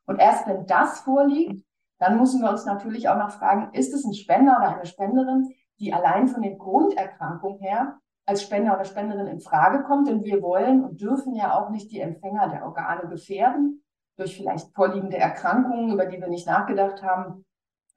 Und 0.06 0.20
erst 0.20 0.46
wenn 0.46 0.66
das 0.66 1.00
vorliegt, 1.00 1.62
dann 1.98 2.18
müssen 2.18 2.40
wir 2.40 2.50
uns 2.50 2.64
natürlich 2.64 3.08
auch 3.08 3.18
noch 3.18 3.30
fragen, 3.30 3.74
ist 3.74 3.92
es 3.92 4.04
ein 4.04 4.14
Spender 4.14 4.56
oder 4.58 4.76
eine 4.76 4.86
Spenderin, 4.86 5.52
die 5.80 5.92
allein 5.92 6.28
von 6.28 6.42
den 6.42 6.58
Grunderkrankungen 6.58 7.60
her 7.60 7.98
als 8.24 8.42
Spender 8.42 8.74
oder 8.74 8.84
Spenderin 8.84 9.26
in 9.26 9.40
Frage 9.40 9.82
kommt? 9.82 10.08
Denn 10.08 10.24
wir 10.24 10.40
wollen 10.40 10.82
und 10.82 11.00
dürfen 11.00 11.34
ja 11.34 11.58
auch 11.58 11.68
nicht 11.68 11.90
die 11.90 12.00
Empfänger 12.00 12.48
der 12.48 12.64
Organe 12.64 13.08
gefährden 13.08 13.82
durch 14.16 14.36
vielleicht 14.36 14.74
vorliegende 14.74 15.18
Erkrankungen, 15.18 15.92
über 15.92 16.06
die 16.06 16.20
wir 16.20 16.28
nicht 16.28 16.46
nachgedacht 16.46 17.02
haben 17.02 17.44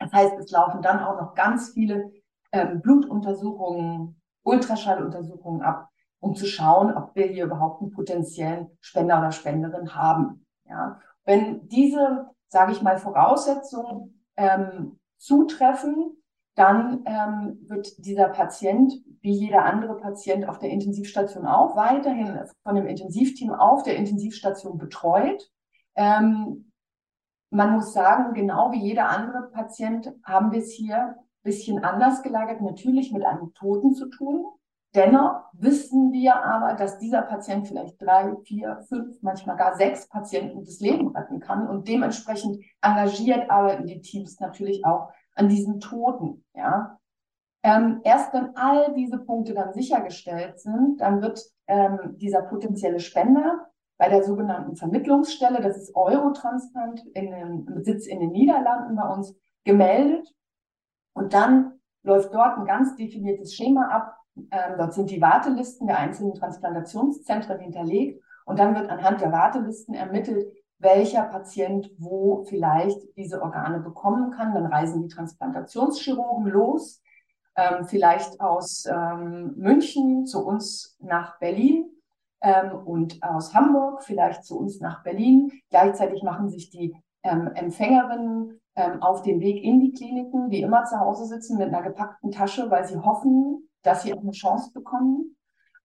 das 0.01 0.11
heißt, 0.11 0.33
es 0.39 0.51
laufen 0.51 0.81
dann 0.81 0.99
auch 0.99 1.21
noch 1.21 1.35
ganz 1.35 1.69
viele 1.73 2.11
ähm, 2.51 2.81
Blutuntersuchungen, 2.81 4.19
Ultraschalluntersuchungen 4.43 5.61
ab, 5.61 5.89
um 6.19 6.35
zu 6.35 6.47
schauen, 6.47 6.95
ob 6.95 7.15
wir 7.15 7.27
hier 7.27 7.45
überhaupt 7.45 7.81
einen 7.81 7.91
potenziellen 7.91 8.71
Spender 8.79 9.19
oder 9.19 9.31
Spenderin 9.31 9.95
haben. 9.95 10.45
Ja. 10.65 10.99
Wenn 11.23 11.67
diese, 11.67 12.29
sage 12.47 12.71
ich 12.71 12.81
mal, 12.81 12.97
Voraussetzungen 12.97 14.25
ähm, 14.37 14.99
zutreffen, 15.17 16.17
dann 16.55 17.03
ähm, 17.05 17.59
wird 17.67 18.05
dieser 18.05 18.29
Patient, 18.29 18.93
wie 19.21 19.33
jeder 19.33 19.65
andere 19.65 19.97
Patient 19.97 20.49
auf 20.49 20.57
der 20.57 20.71
Intensivstation 20.71 21.45
auch, 21.45 21.75
weiterhin 21.75 22.39
von 22.63 22.75
dem 22.75 22.87
Intensivteam 22.87 23.53
auf 23.53 23.83
der 23.83 23.95
Intensivstation 23.95 24.77
betreut. 24.77 25.49
Ähm, 25.95 26.70
man 27.51 27.73
muss 27.73 27.93
sagen, 27.93 28.33
genau 28.33 28.71
wie 28.71 28.79
jeder 28.79 29.09
andere 29.09 29.49
Patient 29.51 30.11
haben 30.23 30.51
wir 30.51 30.59
es 30.59 30.71
hier 30.71 30.97
ein 30.97 31.15
bisschen 31.43 31.83
anders 31.83 32.23
gelagert, 32.23 32.61
natürlich 32.61 33.11
mit 33.11 33.25
einem 33.25 33.53
Toten 33.53 33.93
zu 33.93 34.09
tun. 34.09 34.45
Dennoch 34.95 35.45
wissen 35.53 36.11
wir 36.11 36.43
aber, 36.43 36.73
dass 36.73 36.97
dieser 36.97 37.21
Patient 37.21 37.67
vielleicht 37.67 38.01
drei, 38.01 38.35
vier, 38.43 38.83
fünf, 38.89 39.21
manchmal 39.21 39.55
gar 39.55 39.75
sechs 39.75 40.07
Patienten 40.07 40.63
das 40.65 40.79
Leben 40.79 41.09
retten 41.15 41.39
kann 41.39 41.67
und 41.67 41.87
dementsprechend 41.87 42.61
engagiert 42.81 43.49
arbeiten 43.49 43.85
die 43.85 44.01
Teams 44.01 44.39
natürlich 44.39 44.85
auch 44.85 45.09
an 45.35 45.47
diesen 45.47 45.79
Toten. 45.79 46.43
Ja. 46.53 46.99
Ähm, 47.63 48.01
erst 48.03 48.33
wenn 48.33 48.55
all 48.55 48.93
diese 48.93 49.19
Punkte 49.19 49.53
dann 49.53 49.73
sichergestellt 49.73 50.59
sind, 50.59 50.99
dann 50.99 51.21
wird 51.21 51.41
ähm, 51.67 52.15
dieser 52.17 52.41
potenzielle 52.41 52.99
Spender 52.99 53.70
bei 54.01 54.09
der 54.09 54.23
sogenannten 54.23 54.75
Vermittlungsstelle, 54.75 55.61
das 55.61 55.77
ist 55.77 55.95
Eurotransplant, 55.95 57.05
in 57.13 57.29
den, 57.29 57.83
Sitz 57.83 58.07
in 58.07 58.19
den 58.19 58.31
Niederlanden 58.31 58.95
bei 58.95 59.07
uns, 59.07 59.35
gemeldet. 59.63 60.27
Und 61.13 61.35
dann 61.35 61.73
läuft 62.01 62.33
dort 62.33 62.57
ein 62.57 62.65
ganz 62.65 62.95
definiertes 62.95 63.53
Schema 63.53 63.89
ab. 63.89 64.17
Ähm, 64.49 64.73
dort 64.79 64.95
sind 64.95 65.11
die 65.11 65.21
Wartelisten 65.21 65.85
der 65.85 65.99
einzelnen 65.99 66.33
Transplantationszentren 66.33 67.59
hinterlegt. 67.59 68.23
Und 68.45 68.57
dann 68.57 68.73
wird 68.73 68.89
anhand 68.89 69.21
der 69.21 69.31
Wartelisten 69.31 69.93
ermittelt, 69.93 70.51
welcher 70.79 71.21
Patient 71.21 71.91
wo 71.99 72.43
vielleicht 72.45 73.15
diese 73.17 73.39
Organe 73.39 73.81
bekommen 73.81 74.31
kann. 74.31 74.55
Dann 74.55 74.65
reisen 74.65 75.03
die 75.03 75.13
Transplantationschirurgen 75.13 76.47
los, 76.47 77.03
ähm, 77.55 77.85
vielleicht 77.85 78.41
aus 78.41 78.87
ähm, 78.87 79.53
München 79.57 80.25
zu 80.25 80.43
uns 80.43 80.97
nach 81.01 81.37
Berlin 81.37 81.90
ähm, 82.41 82.75
und 82.85 83.21
aus 83.23 83.53
Hamburg 83.53 84.03
vielleicht 84.03 84.43
zu 84.43 84.59
uns 84.59 84.79
nach 84.79 85.03
Berlin. 85.03 85.51
Gleichzeitig 85.69 86.23
machen 86.23 86.49
sich 86.49 86.69
die 86.69 86.95
ähm, 87.23 87.51
Empfängerinnen 87.53 88.59
ähm, 88.75 89.01
auf 89.01 89.21
den 89.21 89.39
Weg 89.39 89.63
in 89.63 89.79
die 89.79 89.91
Kliniken, 89.91 90.49
die 90.49 90.61
immer 90.61 90.85
zu 90.85 90.99
Hause 90.99 91.25
sitzen 91.25 91.57
mit 91.57 91.67
einer 91.67 91.83
gepackten 91.83 92.31
Tasche, 92.31 92.69
weil 92.71 92.85
sie 92.85 92.97
hoffen, 92.97 93.69
dass 93.83 94.03
sie 94.03 94.13
eine 94.13 94.31
Chance 94.31 94.71
bekommen. 94.73 95.35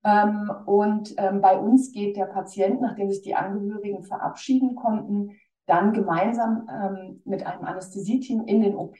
Ähm, 0.04 0.50
und 0.66 1.14
ähm, 1.18 1.40
bei 1.40 1.58
uns 1.58 1.92
geht 1.92 2.16
der 2.16 2.26
Patient, 2.26 2.80
nachdem 2.80 3.10
sich 3.10 3.22
die 3.22 3.34
Angehörigen 3.34 4.02
verabschieden 4.02 4.76
konnten, 4.76 5.32
dann 5.66 5.92
gemeinsam 5.92 6.68
ähm, 6.70 7.22
mit 7.24 7.44
einem 7.44 7.64
Anästhesieteam 7.64 8.44
in 8.44 8.62
den 8.62 8.76
OP. 8.76 8.96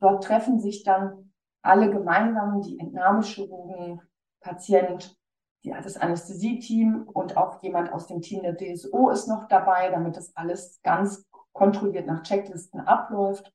Dort 0.00 0.24
treffen 0.24 0.58
sich 0.58 0.82
dann 0.82 1.30
alle 1.62 1.90
gemeinsam, 1.90 2.62
die 2.62 2.78
Entnahmechirurgen, 2.78 4.00
Patient, 4.40 5.19
ja, 5.62 5.80
das 5.80 5.96
Anästhesie-Team 5.96 7.08
und 7.12 7.36
auch 7.36 7.62
jemand 7.62 7.92
aus 7.92 8.06
dem 8.06 8.22
Team 8.22 8.42
der 8.42 8.56
DSO 8.56 9.10
ist 9.10 9.28
noch 9.28 9.46
dabei, 9.48 9.90
damit 9.90 10.16
das 10.16 10.34
alles 10.36 10.80
ganz 10.82 11.26
kontrolliert 11.52 12.06
nach 12.06 12.22
Checklisten 12.22 12.80
abläuft. 12.80 13.52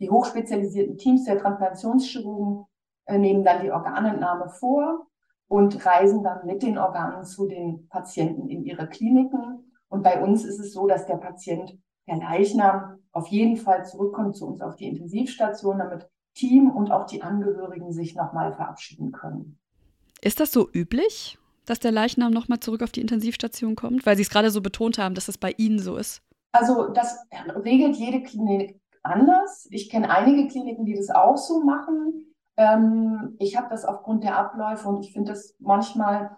Die 0.00 0.10
hochspezialisierten 0.10 0.96
Teams 0.96 1.24
der 1.24 1.38
Transplantationschirurgen 1.38 2.66
äh, 3.06 3.18
nehmen 3.18 3.44
dann 3.44 3.62
die 3.62 3.72
Organentnahme 3.72 4.48
vor 4.48 5.06
und 5.48 5.84
reisen 5.84 6.22
dann 6.22 6.46
mit 6.46 6.62
den 6.62 6.78
Organen 6.78 7.24
zu 7.24 7.48
den 7.48 7.88
Patienten 7.88 8.48
in 8.48 8.62
ihre 8.64 8.88
Kliniken. 8.88 9.72
Und 9.88 10.02
bei 10.02 10.22
uns 10.22 10.44
ist 10.44 10.60
es 10.60 10.72
so, 10.72 10.86
dass 10.86 11.06
der 11.06 11.16
Patient, 11.16 11.76
der 12.06 12.18
Leichnam, 12.18 12.98
auf 13.12 13.26
jeden 13.28 13.56
Fall 13.56 13.84
zurückkommt 13.84 14.36
zu 14.36 14.46
uns 14.46 14.60
auf 14.60 14.76
die 14.76 14.86
Intensivstation, 14.86 15.78
damit 15.78 16.08
Team 16.34 16.70
und 16.70 16.92
auch 16.92 17.06
die 17.06 17.22
Angehörigen 17.22 17.90
sich 17.90 18.14
nochmal 18.14 18.52
verabschieden 18.54 19.10
können. 19.10 19.58
Ist 20.20 20.38
das 20.38 20.52
so 20.52 20.68
üblich? 20.72 21.38
Dass 21.68 21.80
der 21.80 21.92
Leichnam 21.92 22.32
nochmal 22.32 22.60
zurück 22.60 22.82
auf 22.82 22.92
die 22.92 23.00
Intensivstation 23.00 23.76
kommt? 23.76 24.06
Weil 24.06 24.16
Sie 24.16 24.22
es 24.22 24.30
gerade 24.30 24.50
so 24.50 24.60
betont 24.60 24.98
haben, 24.98 25.14
dass 25.14 25.26
das 25.26 25.38
bei 25.38 25.52
Ihnen 25.56 25.78
so 25.78 25.96
ist. 25.96 26.22
Also 26.52 26.88
das 26.88 27.18
regelt 27.64 27.96
jede 27.96 28.22
Klinik 28.22 28.80
anders. 29.02 29.68
Ich 29.70 29.90
kenne 29.90 30.10
einige 30.10 30.48
Kliniken, 30.48 30.84
die 30.84 30.94
das 30.94 31.10
auch 31.10 31.36
so 31.36 31.62
machen. 31.62 32.34
Ähm, 32.56 33.36
ich 33.38 33.56
habe 33.56 33.68
das 33.70 33.84
aufgrund 33.84 34.24
der 34.24 34.36
Abläufe 34.36 34.88
und 34.88 35.04
ich 35.04 35.12
finde 35.12 35.32
das 35.32 35.54
manchmal, 35.58 36.36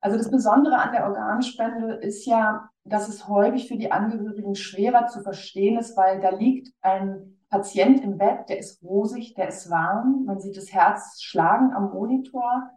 also 0.00 0.18
das 0.18 0.30
Besondere 0.30 0.78
an 0.78 0.92
der 0.92 1.06
Organspende 1.06 1.94
ist 1.94 2.26
ja, 2.26 2.68
dass 2.84 3.08
es 3.08 3.28
häufig 3.28 3.68
für 3.68 3.76
die 3.76 3.92
Angehörigen 3.92 4.54
schwerer 4.54 5.06
zu 5.06 5.22
verstehen 5.22 5.78
ist, 5.78 5.96
weil 5.96 6.20
da 6.20 6.30
liegt 6.30 6.72
ein 6.82 7.38
Patient 7.48 8.02
im 8.02 8.18
Bett, 8.18 8.48
der 8.48 8.58
ist 8.58 8.82
rosig, 8.82 9.34
der 9.34 9.48
ist 9.48 9.70
warm, 9.70 10.24
man 10.24 10.40
sieht 10.40 10.56
das 10.56 10.72
Herz 10.72 11.22
schlagen 11.22 11.72
am 11.72 11.92
Monitor. 11.92 12.70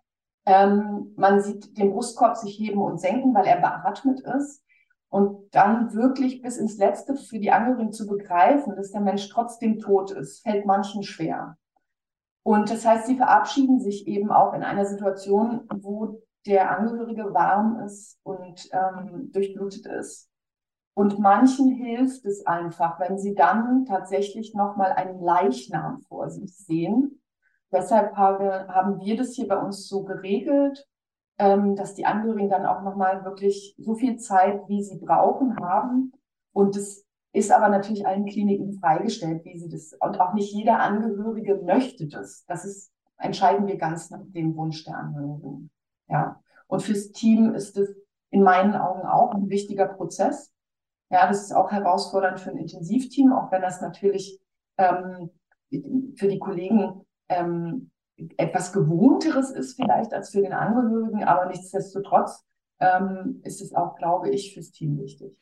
Ähm, 0.46 1.14
man 1.16 1.42
sieht 1.42 1.78
den 1.78 1.92
Brustkorb 1.92 2.38
sich 2.38 2.58
heben 2.60 2.82
und 2.82 3.00
senken, 3.00 3.34
weil 3.34 3.46
er 3.46 3.60
beatmet 3.60 4.20
ist. 4.22 4.64
Und 5.10 5.56
dann 5.56 5.94
wirklich 5.94 6.42
bis 6.42 6.58
ins 6.58 6.78
Letzte 6.78 7.16
für 7.16 7.40
die 7.40 7.52
Angehörigen 7.52 7.94
zu 7.94 8.06
begreifen, 8.06 8.76
dass 8.76 8.92
der 8.92 9.02
Mensch 9.02 9.30
trotzdem 9.30 9.80
tot 9.80 10.12
ist, 10.12 10.42
fällt 10.44 10.66
manchen 10.66 11.04
schwer. 11.04 11.58
Und 12.44 12.70
das 12.70 12.86
heißt, 12.86 13.08
sie 13.08 13.16
verabschieden 13.16 13.80
sich 13.80 14.08
eben 14.08 14.32
auch 14.32 14.54
in 14.54 14.64
einer 14.64 14.86
Situation, 14.86 15.68
wo 15.74 16.22
der 16.46 16.78
Angehörige 16.78 17.34
warm 17.34 17.80
ist 17.80 18.20
und 18.24 18.70
ähm, 18.72 19.32
durchblutet 19.32 19.86
ist. 19.88 20.30
Und 20.94 21.20
manchen 21.20 21.70
hilft 21.70 22.24
es 22.26 22.46
einfach, 22.46 23.00
wenn 23.00 23.18
sie 23.18 23.36
dann 23.36 23.86
tatsächlich 23.86 24.54
nochmal 24.54 24.92
einen 24.92 25.20
Leichnam 25.20 26.02
vor 26.02 26.30
sich 26.30 26.56
sehen 26.56 27.20
Deshalb 27.76 28.16
habe, 28.16 28.68
haben 28.70 29.02
wir 29.02 29.18
das 29.18 29.34
hier 29.34 29.50
bei 29.50 29.58
uns 29.58 29.90
so 29.90 30.04
geregelt, 30.04 30.88
ähm, 31.38 31.76
dass 31.76 31.94
die 31.94 32.06
Angehörigen 32.06 32.50
dann 32.50 32.66
auch 32.66 32.82
nochmal 32.84 33.26
wirklich 33.26 33.76
so 33.78 33.96
viel 33.96 34.16
Zeit, 34.16 34.62
wie 34.70 34.82
sie 34.82 34.98
brauchen, 34.98 35.58
haben. 35.58 36.14
Und 36.54 36.78
das 36.78 37.04
ist 37.34 37.52
aber 37.52 37.68
natürlich 37.68 38.08
allen 38.08 38.26
Kliniken 38.26 38.80
freigestellt, 38.80 39.44
wie 39.44 39.60
sie 39.60 39.68
das, 39.68 39.92
und 40.00 40.22
auch 40.22 40.34
nicht 40.34 40.54
jeder 40.54 40.80
Angehörige 40.80 41.62
möchte 41.66 42.08
das. 42.08 42.46
Das 42.46 42.64
ist, 42.64 42.94
entscheiden 43.18 43.68
wir 43.68 43.76
ganz 43.76 44.10
nach 44.10 44.22
dem 44.24 44.56
Wunsch 44.56 44.86
der 44.86 44.98
Angehörigen. 44.98 45.70
Ja. 46.08 46.42
Und 46.68 46.82
fürs 46.82 47.12
Team 47.12 47.54
ist 47.54 47.78
es 47.78 47.94
in 48.30 48.42
meinen 48.42 48.74
Augen 48.74 49.06
auch 49.06 49.34
ein 49.34 49.50
wichtiger 49.50 49.88
Prozess. 49.88 50.54
Ja, 51.10 51.28
das 51.28 51.44
ist 51.44 51.52
auch 51.54 51.72
herausfordernd 51.72 52.40
für 52.40 52.52
ein 52.52 52.58
Intensivteam, 52.58 53.34
auch 53.34 53.52
wenn 53.52 53.62
das 53.62 53.82
natürlich 53.82 54.40
ähm, 54.78 55.30
für 56.16 56.30
die 56.30 56.40
Kollegen 56.40 57.06
ähm, 57.30 57.92
etwas 58.38 58.72
Gewohnteres 58.72 59.52
ist 59.52 59.76
vielleicht 59.76 60.14
als 60.14 60.30
für 60.30 60.42
den 60.42 60.54
Angehörigen, 60.54 61.24
aber 61.24 61.48
nichtsdestotrotz 61.48 62.46
ähm, 62.80 63.42
ist 63.44 63.62
es 63.62 63.74
auch, 63.74 63.96
glaube 63.98 64.30
ich, 64.30 64.54
fürs 64.54 64.72
Team 64.72 64.98
wichtig. 65.00 65.38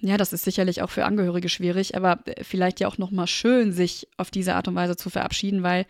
Ja, 0.00 0.16
das 0.16 0.32
ist 0.32 0.44
sicherlich 0.44 0.82
auch 0.82 0.90
für 0.90 1.04
Angehörige 1.04 1.48
schwierig, 1.48 1.96
aber 1.96 2.20
vielleicht 2.42 2.80
ja 2.80 2.88
auch 2.88 2.98
nochmal 2.98 3.26
schön, 3.26 3.72
sich 3.72 4.08
auf 4.16 4.30
diese 4.30 4.54
Art 4.54 4.68
und 4.68 4.76
Weise 4.76 4.96
zu 4.96 5.10
verabschieden, 5.10 5.62
weil 5.62 5.86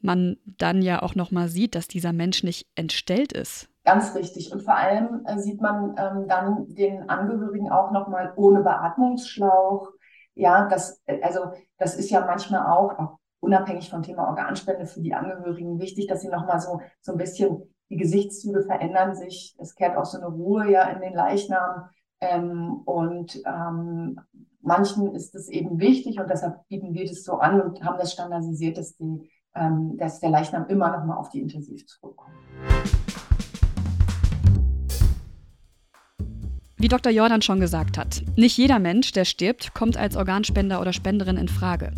man 0.00 0.36
dann 0.44 0.82
ja 0.82 1.02
auch 1.02 1.14
nochmal 1.14 1.48
sieht, 1.48 1.74
dass 1.74 1.88
dieser 1.88 2.12
Mensch 2.12 2.42
nicht 2.42 2.66
entstellt 2.74 3.32
ist. 3.32 3.68
Ganz 3.84 4.14
richtig. 4.14 4.52
Und 4.52 4.62
vor 4.62 4.76
allem 4.76 5.24
äh, 5.26 5.38
sieht 5.38 5.60
man 5.60 5.94
ähm, 5.98 6.26
dann 6.28 6.74
den 6.74 7.08
Angehörigen 7.08 7.70
auch 7.70 7.90
nochmal 7.90 8.32
ohne 8.36 8.62
Beatmungsschlauch. 8.62 9.88
Ja, 10.34 10.68
das, 10.68 11.02
äh, 11.06 11.22
also 11.22 11.52
das 11.78 11.94
ist 11.94 12.10
ja 12.10 12.24
manchmal 12.24 12.66
auch, 12.66 12.98
auch 12.98 13.18
unabhängig 13.44 13.90
vom 13.90 14.02
Thema 14.02 14.28
Organspende 14.28 14.86
für 14.86 15.00
die 15.00 15.14
Angehörigen 15.14 15.78
wichtig, 15.78 16.06
dass 16.06 16.22
sie 16.22 16.28
nochmal 16.28 16.60
so, 16.60 16.80
so 17.00 17.12
ein 17.12 17.18
bisschen, 17.18 17.62
die 17.90 17.96
Gesichtszüge 17.96 18.62
verändern 18.62 19.14
sich. 19.14 19.54
Es 19.58 19.74
kehrt 19.74 19.96
auch 19.96 20.06
so 20.06 20.18
eine 20.18 20.26
Ruhe 20.26 20.70
ja 20.70 20.84
in 20.88 21.00
den 21.00 21.14
Leichnam. 21.14 21.90
Ähm, 22.20 22.80
und 22.84 23.42
ähm, 23.46 24.18
manchen 24.60 25.14
ist 25.14 25.34
es 25.34 25.48
eben 25.48 25.78
wichtig 25.78 26.18
und 26.18 26.30
deshalb 26.30 26.66
bieten 26.68 26.94
wir 26.94 27.06
das 27.06 27.22
so 27.22 27.34
an 27.34 27.60
und 27.60 27.84
haben 27.84 27.98
das 27.98 28.12
standardisiert, 28.12 28.78
dass, 28.78 28.96
die, 28.96 29.30
ähm, 29.54 29.96
dass 29.98 30.20
der 30.20 30.30
Leichnam 30.30 30.66
immer 30.68 30.96
noch 30.96 31.04
mal 31.04 31.16
auf 31.16 31.28
die 31.28 31.40
Intensiv 31.40 31.86
zurückkommt. 31.86 32.34
Wie 36.84 36.88
Dr. 36.88 37.10
Jordan 37.10 37.40
schon 37.40 37.60
gesagt 37.60 37.96
hat, 37.96 38.20
nicht 38.36 38.58
jeder 38.58 38.78
Mensch, 38.78 39.10
der 39.12 39.24
stirbt, 39.24 39.72
kommt 39.72 39.96
als 39.96 40.16
Organspender 40.16 40.82
oder 40.82 40.92
Spenderin 40.92 41.38
in 41.38 41.48
Frage. 41.48 41.92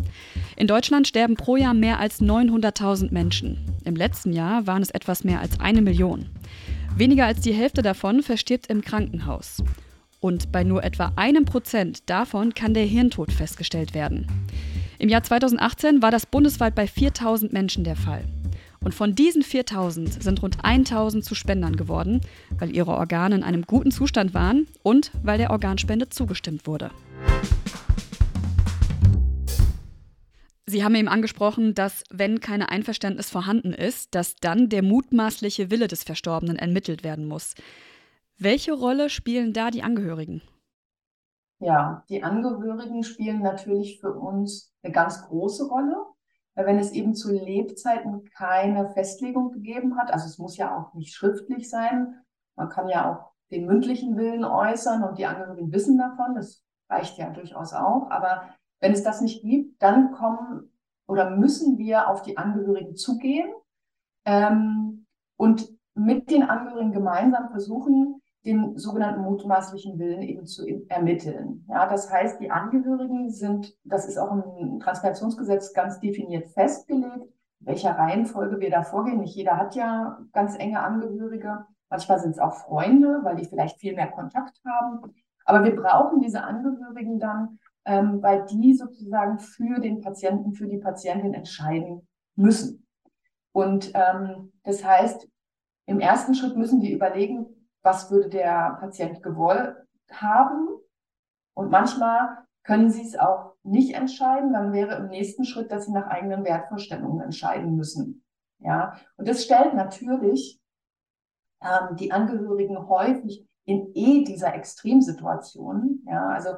In 0.55 0.69
Deutschland 0.69 1.09
sterben 1.09 1.35
pro 1.35 1.57
Jahr 1.57 1.75
mehr 1.75 1.99
als 1.99 2.23
900.000 2.23 3.13
Menschen. 3.13 3.59
Im 3.85 3.97
letzten 3.97 4.33
Jahr 4.33 4.69
waren 4.69 4.83
es 4.83 4.93
etwas 4.93 5.25
mehr 5.25 5.41
als 5.41 5.59
eine 5.59 5.83
Million. 5.83 6.27
Weniger 6.95 7.27
als 7.27 7.41
die 7.41 7.53
Hälfte 7.53 7.83
davon 7.83 8.23
verstirbt 8.23 8.69
im 8.69 8.81
Krankenhaus. 8.81 9.61
Und 10.21 10.53
bei 10.53 10.63
nur 10.63 10.85
etwa 10.85 11.11
einem 11.17 11.47
Prozent 11.47 12.09
davon 12.09 12.55
kann 12.55 12.73
der 12.73 12.85
Hirntod 12.85 13.33
festgestellt 13.33 13.93
werden. 13.93 14.29
Im 15.01 15.09
Jahr 15.09 15.25
2018 15.25 16.01
war 16.01 16.13
das 16.13 16.27
bundesweit 16.27 16.77
bei 16.77 16.87
4000 16.87 17.53
Menschen 17.53 17.83
der 17.83 17.97
Fall. 17.97 18.25
Und 18.87 18.95
von 18.95 19.17
diesen 19.17 19.43
4000 19.43 20.23
sind 20.23 20.45
rund 20.45 20.65
1000 20.65 21.25
zu 21.25 21.35
Spendern 21.35 21.75
geworden, 21.75 22.21
weil 22.57 22.71
ihre 22.71 22.93
Organe 22.93 23.35
in 23.35 23.43
einem 23.43 23.63
guten 23.63 23.91
Zustand 23.91 24.33
waren 24.33 24.69
und 24.85 25.11
weil 25.25 25.39
der 25.39 25.51
Organspende 25.51 26.09
zugestimmt 26.09 26.69
wurde. 26.69 26.93
Sie 30.67 30.85
haben 30.85 30.95
eben 30.95 31.09
angesprochen, 31.09 31.75
dass 31.75 32.05
wenn 32.11 32.39
kein 32.39 32.63
Einverständnis 32.63 33.29
vorhanden 33.29 33.73
ist, 33.73 34.15
dass 34.15 34.37
dann 34.37 34.69
der 34.69 34.85
mutmaßliche 34.85 35.73
Wille 35.73 35.89
des 35.89 36.05
Verstorbenen 36.05 36.55
ermittelt 36.55 37.03
werden 37.03 37.27
muss. 37.27 37.57
Welche 38.39 38.73
Rolle 38.73 39.11
spielen 39.11 39.53
da 39.53 39.73
die 39.73 39.83
Angehörigen? 39.83 40.43
Ja, 41.59 42.05
die 42.09 42.23
Angehörigen 42.23 43.03
spielen 43.03 43.43
natürlich 43.43 43.99
für 43.99 44.13
uns 44.13 44.73
eine 44.85 44.93
ganz 44.93 45.27
große 45.27 45.65
Rolle 45.67 45.97
wenn 46.65 46.79
es 46.79 46.93
eben 46.93 47.15
zu 47.15 47.33
Lebzeiten 47.33 48.25
keine 48.31 48.89
Festlegung 48.91 49.53
gegeben 49.53 49.97
hat, 49.97 50.13
also 50.13 50.27
es 50.27 50.39
muss 50.39 50.57
ja 50.57 50.77
auch 50.77 50.95
nicht 50.95 51.15
schriftlich 51.15 51.69
sein, 51.69 52.15
man 52.57 52.71
kann 52.71 52.89
ja 52.89 53.13
auch 53.13 53.33
den 53.51 53.67
mündlichen 53.67 54.17
Willen 54.17 54.45
äußern 54.45 55.05
und 55.05 55.19
die 55.19 55.27
Angehörigen 55.27 55.71
wissen 55.73 55.99
davon, 55.99 56.35
das 56.35 56.65
reicht 56.89 57.19
ja 57.19 57.31
durchaus 57.31 57.75
auch, 57.75 58.11
aber 58.11 58.49
wenn 58.81 58.93
es 58.93 59.03
das 59.03 59.21
nicht 59.21 59.43
gibt, 59.43 59.83
dann 59.83 60.13
kommen 60.13 60.71
oder 61.07 61.31
müssen 61.31 61.79
wir 61.79 62.09
auf 62.09 62.23
die 62.23 62.39
Angehörigen 62.39 62.97
zugehen 62.97 63.53
ähm, 64.25 65.07
und 65.37 65.69
mit 65.95 66.31
den 66.31 66.43
Angehörigen 66.43 66.93
gemeinsam 66.93 67.51
versuchen, 67.51 68.23
den 68.47 68.79
sogenannten 68.79 69.23
mutmaßlichen 69.23 69.99
Willen 69.99 70.23
eben 70.23 70.47
zu 70.47 70.65
ermitteln. 70.89 71.65
Ja, 71.69 71.87
das 71.89 72.11
heißt, 72.11 72.41
die 72.41 72.51
Angehörigen 72.51 73.29
sind, 73.29 73.77
das 73.85 74.07
ist 74.07 74.19
auch 74.19 74.31
im 74.33 74.79
Transplantationsgesetz 74.81 75.73
ganz 75.75 75.99
definiert 75.99 76.49
festgelegt, 76.51 77.27
welcher 77.61 77.91
Reihenfolge 77.91 78.61
wir 78.61 78.71
da 78.71 78.85
vorgehen. 78.85 79.19
Nicht 79.19 79.35
jeder 79.35 79.57
hat 79.57 79.75
ja 79.75 80.19
ganz 80.33 80.57
enge 80.59 80.81
Angehörige. 80.81 81.67
Manchmal 81.91 82.21
sind 82.21 82.33
es 82.33 82.39
auch 82.39 82.55
Freunde, 82.55 83.21
weil 83.25 83.37
die 83.37 83.47
vielleicht 83.47 83.81
viel 83.81 83.95
mehr 83.95 84.11
Kontakt 84.11 84.61
haben. 84.65 85.13
Aber 85.45 85.65
wir 85.65 85.75
brauchen 85.75 86.21
diese 86.21 86.43
Angehörigen 86.43 87.19
dann, 87.19 87.59
ähm, 87.85 88.23
weil 88.23 88.47
die 88.47 88.75
sozusagen 88.75 89.39
für 89.39 89.81
den 89.81 90.01
Patienten, 90.01 90.53
für 90.53 90.69
die 90.69 90.79
Patientin 90.79 91.35
entscheiden 91.35 92.07
müssen. 92.37 92.87
Und 93.53 93.91
ähm, 93.95 94.53
das 94.63 94.85
heißt, 94.85 95.29
im 95.87 96.01
ersten 96.01 96.35
Schritt 96.35 96.57
müssen 96.57 96.81
die 96.81 96.93
überlegen, 96.93 97.47
was 97.87 98.11
würde 98.11 98.29
der 98.29 98.77
Patient 98.81 99.23
gewollt 99.23 99.77
haben. 100.11 100.69
Und 101.55 101.71
manchmal 101.71 102.45
können 102.65 102.91
sie 102.91 103.03
es 103.03 103.17
auch 103.17 103.55
nicht 103.63 103.95
entscheiden. 103.95 104.53
Dann 104.53 104.73
wäre 104.73 104.97
im 104.97 105.07
nächsten 105.07 105.45
Schritt, 105.45 105.71
dass 105.71 105.87
sie 105.87 105.93
nach 105.93 106.09
eigenen 106.09 106.45
Wertvorstellungen 106.45 107.21
entscheiden 107.21 107.77
müssen. 107.77 108.25
Ja, 108.59 108.97
und 109.17 109.29
das 109.29 109.45
stellt 109.45 109.75
natürlich 109.75 110.61
ähm, 111.63 111.97
die 111.97 112.11
Angehörigen 112.11 112.89
häufig 112.89 113.47
in 113.65 113.93
eh 113.95 114.25
dieser 114.25 114.55
Extremsituation. 114.55 116.03
Ja, 116.07 116.29
also 116.29 116.57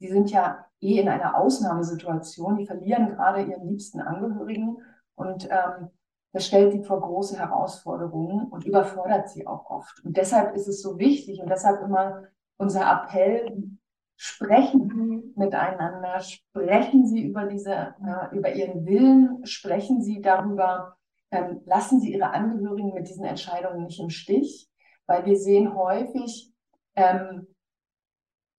die 0.00 0.08
sind 0.08 0.30
ja 0.30 0.66
eh 0.80 1.00
in 1.00 1.08
einer 1.08 1.38
Ausnahmesituation. 1.38 2.58
Die 2.58 2.66
verlieren 2.66 3.08
gerade 3.08 3.42
ihren 3.42 3.66
liebsten 3.66 4.00
Angehörigen 4.00 4.78
und 5.14 5.48
ähm, 5.50 5.88
das 6.36 6.48
stellt 6.48 6.70
sie 6.70 6.82
vor 6.82 7.00
große 7.00 7.38
Herausforderungen 7.38 8.48
und 8.48 8.66
überfordert 8.66 9.30
sie 9.30 9.46
auch 9.46 9.70
oft. 9.70 10.04
Und 10.04 10.18
deshalb 10.18 10.54
ist 10.54 10.68
es 10.68 10.82
so 10.82 10.98
wichtig 10.98 11.40
und 11.40 11.48
deshalb 11.48 11.80
immer 11.80 12.24
unser 12.58 12.82
Appell, 12.82 13.70
sprechen 14.16 14.90
Sie 14.90 15.32
miteinander, 15.34 16.20
sprechen 16.20 17.06
Sie 17.06 17.22
über 17.22 17.46
diese, 17.46 17.94
über 18.32 18.52
Ihren 18.52 18.84
Willen, 18.84 19.46
sprechen 19.46 20.02
Sie 20.02 20.20
darüber, 20.20 20.98
ähm, 21.30 21.62
lassen 21.64 22.00
Sie 22.00 22.12
Ihre 22.12 22.28
Angehörigen 22.28 22.92
mit 22.92 23.08
diesen 23.08 23.24
Entscheidungen 23.24 23.84
nicht 23.84 23.98
im 23.98 24.10
Stich, 24.10 24.68
weil 25.06 25.24
wir 25.24 25.38
sehen 25.38 25.74
häufig, 25.74 26.52
ähm, 26.96 27.46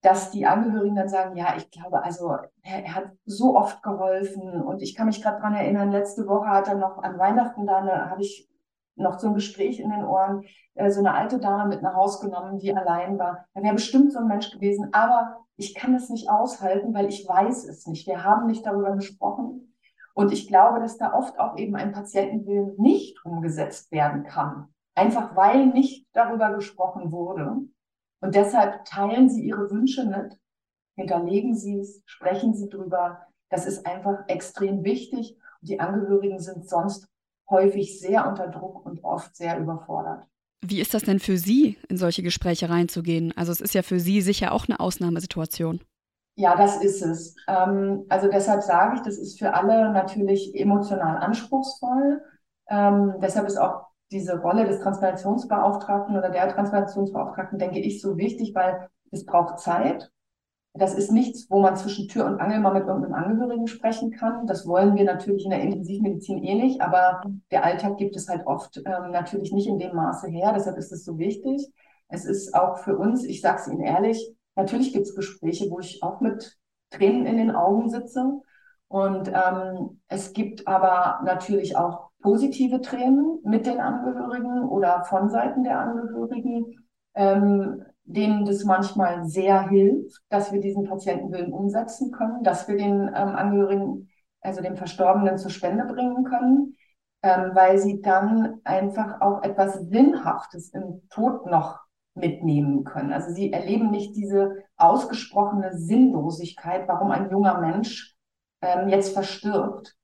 dass 0.02 0.32
die 0.32 0.46
Angehörigen 0.46 0.96
dann 0.96 1.10
sagen, 1.10 1.36
ja, 1.36 1.56
ich 1.58 1.70
glaube, 1.72 2.04
also 2.04 2.38
er, 2.62 2.84
er 2.84 2.96
hat 2.96 3.12
so 3.26 3.58
oft 3.58 3.82
geholfen 3.82 4.62
und 4.62 4.82
ich 4.82 4.96
kann 4.96 5.08
mich 5.08 5.22
gerade 5.22 5.42
dran 5.42 5.56
erinnern, 5.56 5.92
letzte 5.92 6.28
Woche 6.28 6.48
hat 6.48 6.68
er 6.68 6.76
noch 6.76 7.00
an 7.00 7.18
Weihnachten 7.18 7.66
da, 7.66 8.10
habe 8.10 8.22
ich 8.22 8.48
noch 8.96 9.20
so 9.20 9.28
ein 9.28 9.34
Gespräch 9.36 9.80
in 9.80 9.90
den 9.90 10.06
Ohren, 10.06 10.44
äh, 10.76 10.90
so 10.90 11.00
eine 11.00 11.14
alte 11.14 11.40
Dame 11.40 11.68
mit 11.68 11.82
nach 11.82 11.96
Haus 11.96 12.20
genommen, 12.20 12.60
die 12.60 12.76
allein 12.76 13.18
war. 13.18 13.46
Er 13.54 13.64
wäre 13.64 13.76
bestimmt 13.76 14.12
so 14.12 14.20
ein 14.20 14.28
Mensch 14.28 14.52
gewesen, 14.52 14.90
aber 14.92 15.38
ich 15.56 15.74
kann 15.76 15.96
es 15.96 16.10
nicht 16.10 16.30
aushalten, 16.30 16.94
weil 16.94 17.08
ich 17.08 17.28
weiß 17.28 17.66
es 17.66 17.88
nicht. 17.88 18.08
Wir 18.08 18.24
haben 18.24 18.48
nicht 18.48 18.66
darüber 18.66 18.96
gesprochen. 18.96 19.74
Und 20.14 20.32
ich 20.32 20.48
glaube, 20.48 20.80
dass 20.80 20.98
da 20.98 21.14
oft 21.14 21.40
auch 21.40 21.58
eben 21.58 21.76
ein 21.76 21.92
Patientenwillen 21.92 22.76
nicht 22.78 23.24
umgesetzt 23.24 23.92
werden 23.92 24.24
kann. 24.24 24.68
Einfach 24.96 25.36
weil 25.36 25.68
nicht 25.68 26.08
darüber 26.14 26.54
gesprochen 26.54 27.12
wurde. 27.12 27.58
Und 28.20 28.36
deshalb 28.36 28.86
teilen 28.86 29.30
Sie 29.30 29.44
Ihre 29.44 29.70
Wünsche 29.72 30.06
mit, 30.06 30.38
hinterlegen 30.96 31.56
Sie 31.56 31.80
es, 31.80 32.02
sprechen 32.06 32.54
Sie 32.54 32.70
drüber. 32.70 33.22
Das 33.50 33.66
ist 33.66 33.86
einfach 33.86 34.28
extrem 34.28 34.84
wichtig. 34.84 35.38
Und 35.62 35.70
die 35.70 35.80
Angehörigen 35.80 36.40
sind 36.40 36.68
sonst 36.68 37.08
häufig 37.50 38.00
sehr 38.00 38.28
unter 38.28 38.48
Druck 38.48 38.86
und 38.86 39.04
oft 39.04 39.36
sehr 39.36 39.60
überfordert. 39.60 40.26
Wie 40.66 40.82
ist 40.82 40.94
das 40.94 41.04
denn 41.04 41.20
für 41.20 41.38
Sie, 41.38 41.78
in 41.88 41.98
solche 41.98 42.24
Gespräche 42.24 42.70
reinzugehen? 42.70 43.32
Also 43.38 43.52
es 43.52 43.62
ist 43.62 43.74
ja 43.74 43.84
für 43.84 44.00
Sie 44.00 44.22
sicher 44.22 44.52
auch 44.52 44.68
eine 44.68 44.80
Ausnahmesituation. 44.80 45.82
Ja, 46.36 46.56
das 46.56 46.82
ist 46.84 47.02
es. 47.02 47.36
Ähm, 47.48 48.06
also 48.10 48.30
deshalb 48.30 48.62
sage 48.62 48.98
ich, 48.98 49.02
das 49.02 49.18
ist 49.18 49.40
für 49.40 49.54
alle 49.54 49.92
natürlich 49.92 50.54
emotional 50.56 51.18
anspruchsvoll. 51.18 52.22
Ähm, 52.70 53.16
deshalb 53.22 53.48
ist 53.48 53.58
auch 53.58 53.88
diese 54.12 54.40
Rolle 54.40 54.66
des 54.66 54.80
Transplantationsbeauftragten 54.80 56.18
oder 56.18 56.30
der 56.30 56.48
Transplantationsbeauftragten, 56.50 57.60
denke 57.60 57.80
ich, 57.80 58.02
so 58.02 58.18
wichtig, 58.18 58.56
weil 58.56 58.90
es 59.12 59.26
braucht 59.26 59.60
Zeit. 59.60 60.12
Das 60.74 60.94
ist 60.94 61.12
nichts, 61.12 61.50
wo 61.50 61.60
man 61.60 61.76
zwischen 61.76 62.08
Tür 62.08 62.26
und 62.26 62.40
Angel 62.40 62.60
mal 62.60 62.74
mit 62.74 62.86
irgendeinem 62.86 63.16
Angehörigen 63.16 63.68
sprechen 63.68 64.12
kann. 64.12 64.46
Das 64.46 64.68
wollen 64.68 64.96
wir 64.96 65.06
natürlich 65.06 65.44
in 65.44 65.50
der 65.50 65.62
Intensivmedizin 65.62 66.44
eh 66.44 66.56
nicht, 66.56 66.82
aber 66.82 67.24
der 67.52 67.64
Alltag 67.66 67.98
gibt 67.98 68.16
es 68.16 68.30
halt 68.30 68.46
oft 68.46 68.78
ähm, 68.78 69.12
natürlich 69.12 69.52
nicht 69.52 69.68
in 69.68 69.80
dem 69.80 69.96
Maße 69.96 70.28
her. 70.28 70.54
Deshalb 70.54 70.78
ist 70.78 70.92
es 70.92 71.04
so 71.04 71.18
wichtig. 71.18 71.68
Es 72.10 72.26
ist 72.26 72.54
auch 72.54 72.78
für 72.78 72.98
uns, 72.98 73.24
ich 73.26 73.42
sage 73.42 73.60
es 73.60 73.68
Ihnen 73.68 73.82
ehrlich, 73.82 74.34
natürlich 74.56 74.94
gibt 74.94 75.08
es 75.08 75.16
Gespräche, 75.16 75.70
wo 75.72 75.80
ich 75.80 76.04
auch 76.04 76.22
mit 76.22 76.58
Tränen 76.92 77.26
in 77.26 77.38
den 77.38 77.52
Augen 77.56 77.90
sitze. 77.90 78.42
Und 78.88 79.30
ähm, 79.30 80.00
es 80.08 80.32
gibt 80.32 80.68
aber 80.68 81.22
natürlich 81.26 81.76
auch 81.76 82.07
positive 82.22 82.82
Tränen 82.82 83.40
mit 83.44 83.66
den 83.66 83.80
Angehörigen 83.80 84.68
oder 84.68 85.04
von 85.06 85.30
Seiten 85.30 85.64
der 85.64 85.80
Angehörigen, 85.80 86.88
ähm, 87.16 87.84
denen 88.04 88.46
das 88.46 88.64
manchmal 88.64 89.26
sehr 89.26 89.68
hilft, 89.70 90.22
dass 90.30 90.52
wir 90.52 90.62
diesen 90.62 90.86
Patientenwillen 90.86 91.52
umsetzen 91.52 92.12
können, 92.12 92.44
dass 92.44 92.68
wir 92.68 92.78
den 92.78 93.08
ähm, 93.08 93.36
Angehörigen, 93.36 94.10
also 94.42 94.62
dem 94.62 94.78
Verstorbenen 94.78 95.38
zur 95.38 95.52
Spende 95.52 95.86
bringen 95.86 96.24
können, 96.24 96.76
ähm, 97.22 97.52
weil 97.54 97.78
sie 97.80 98.02
dann 98.02 98.62
einfach 98.64 99.20
auch 99.22 99.44
etwas 99.44 99.74
Sinnhaftes 99.90 100.70
im 100.70 101.02
Tod 101.10 101.46
noch 101.48 101.82
mitnehmen 102.16 102.84
können. 102.84 103.12
Also 103.12 103.32
sie 103.34 103.52
erleben 103.52 103.92
nicht 103.92 104.16
diese 104.16 104.64
ausgesprochene 104.78 105.78
Sinnlosigkeit, 105.78 106.88
warum 106.88 107.12
ein 107.12 107.30
junger 107.30 107.60
Mensch 107.60 108.16
ähm, 108.62 108.88
jetzt 108.88 109.14
verstirbt, 109.14 109.97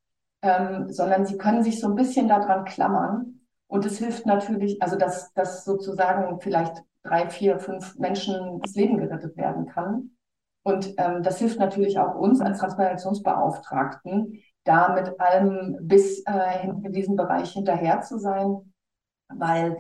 ähm, 0.44 0.92
sondern 0.92 1.26
sie 1.26 1.38
können 1.38 1.64
sich 1.64 1.80
so 1.80 1.88
ein 1.88 1.96
bisschen 1.96 2.28
daran 2.28 2.66
klammern. 2.66 3.42
Und 3.68 3.86
es 3.86 3.98
hilft 3.98 4.28
natürlich, 4.28 4.82
also 4.84 4.96
dass, 4.96 5.34
dass 5.34 5.66
sozusagen 5.66 6.40
vielleicht 6.40 6.84
drei, 7.02 7.28
vier, 7.30 7.60
fünf 7.60 7.98
Menschen 7.98 8.60
das 8.62 8.76
Leben 8.76 8.98
gerettet 8.98 9.36
werden 9.36 9.66
kann. 9.66 10.12
Und 10.64 10.94
ähm, 10.98 11.24
das 11.24 11.40
hilft 11.40 11.60
natürlich 11.60 11.98
auch 11.98 12.16
uns 12.16 12.40
als 12.40 12.60
Transplantationsbeauftragten, 12.60 14.40
da 14.64 14.94
mit 14.94 15.20
allem 15.20 15.78
bis 15.82 16.24
äh, 16.26 16.68
in 16.68 16.94
diesem 16.94 17.16
Bereich 17.16 17.52
hinterher 17.52 18.02
zu 18.02 18.20
sein, 18.20 18.74
weil 19.28 19.76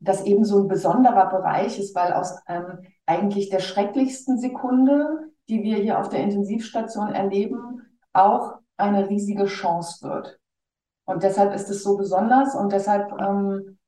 das 0.00 0.24
eben 0.24 0.44
so 0.44 0.62
ein 0.62 0.68
besonderer 0.68 1.26
Bereich 1.26 1.78
ist, 1.78 1.94
weil 1.94 2.14
aus 2.14 2.40
ähm, 2.48 2.80
eigentlich 3.06 3.50
der 3.50 3.60
schrecklichsten 3.60 4.38
Sekunde 4.38 5.34
die 5.48 5.62
wir 5.62 5.76
hier 5.76 5.98
auf 5.98 6.08
der 6.08 6.20
Intensivstation 6.20 7.12
erleben, 7.12 7.82
auch 8.12 8.53
eine 8.76 9.08
riesige 9.08 9.46
Chance 9.46 10.08
wird. 10.08 10.38
Und 11.04 11.22
deshalb 11.22 11.54
ist 11.54 11.68
es 11.68 11.82
so 11.82 11.96
besonders 11.96 12.54
und 12.54 12.72
deshalb 12.72 13.12
ähm, 13.20 13.78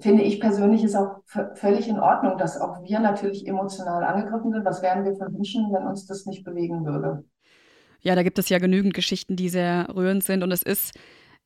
finde 0.00 0.22
ich 0.22 0.40
persönlich 0.40 0.82
ist 0.82 0.96
auch 0.96 1.18
völlig 1.54 1.88
in 1.88 1.98
Ordnung, 1.98 2.38
dass 2.38 2.60
auch 2.60 2.82
wir 2.82 3.00
natürlich 3.00 3.46
emotional 3.46 4.04
angegriffen 4.04 4.52
sind. 4.52 4.64
Was 4.64 4.82
wären 4.82 5.04
wir 5.04 5.14
für 5.14 5.28
Menschen, 5.30 5.72
wenn 5.72 5.86
uns 5.86 6.06
das 6.06 6.26
nicht 6.26 6.44
bewegen 6.44 6.84
würde? 6.84 7.24
Ja, 8.00 8.14
da 8.14 8.22
gibt 8.22 8.38
es 8.38 8.48
ja 8.48 8.58
genügend 8.58 8.94
Geschichten, 8.94 9.36
die 9.36 9.48
sehr 9.48 9.88
rührend 9.94 10.24
sind 10.24 10.42
und 10.42 10.52
es 10.52 10.62
ist 10.62 10.92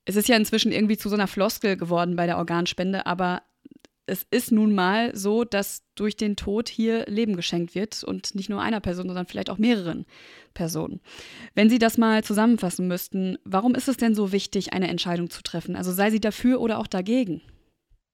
es 0.04 0.16
ist 0.16 0.28
ja 0.28 0.36
inzwischen 0.36 0.72
irgendwie 0.72 0.96
zu 0.96 1.10
so 1.10 1.16
einer 1.16 1.26
Floskel 1.26 1.76
geworden 1.76 2.16
bei 2.16 2.24
der 2.24 2.38
Organspende, 2.38 3.04
aber 3.04 3.42
es 4.08 4.26
ist 4.30 4.52
nun 4.52 4.74
mal 4.74 5.14
so, 5.14 5.44
dass 5.44 5.82
durch 5.94 6.16
den 6.16 6.36
Tod 6.36 6.68
hier 6.68 7.04
Leben 7.06 7.36
geschenkt 7.36 7.74
wird 7.74 8.02
und 8.04 8.34
nicht 8.34 8.48
nur 8.48 8.62
einer 8.62 8.80
Person, 8.80 9.06
sondern 9.06 9.26
vielleicht 9.26 9.50
auch 9.50 9.58
mehreren 9.58 10.06
Personen. 10.54 11.00
Wenn 11.54 11.70
Sie 11.70 11.78
das 11.78 11.98
mal 11.98 12.24
zusammenfassen 12.24 12.88
müssten, 12.88 13.38
warum 13.44 13.74
ist 13.74 13.88
es 13.88 13.96
denn 13.96 14.14
so 14.14 14.32
wichtig, 14.32 14.72
eine 14.72 14.88
Entscheidung 14.88 15.30
zu 15.30 15.42
treffen? 15.42 15.76
Also 15.76 15.92
sei 15.92 16.10
sie 16.10 16.20
dafür 16.20 16.60
oder 16.60 16.78
auch 16.78 16.86
dagegen? 16.86 17.42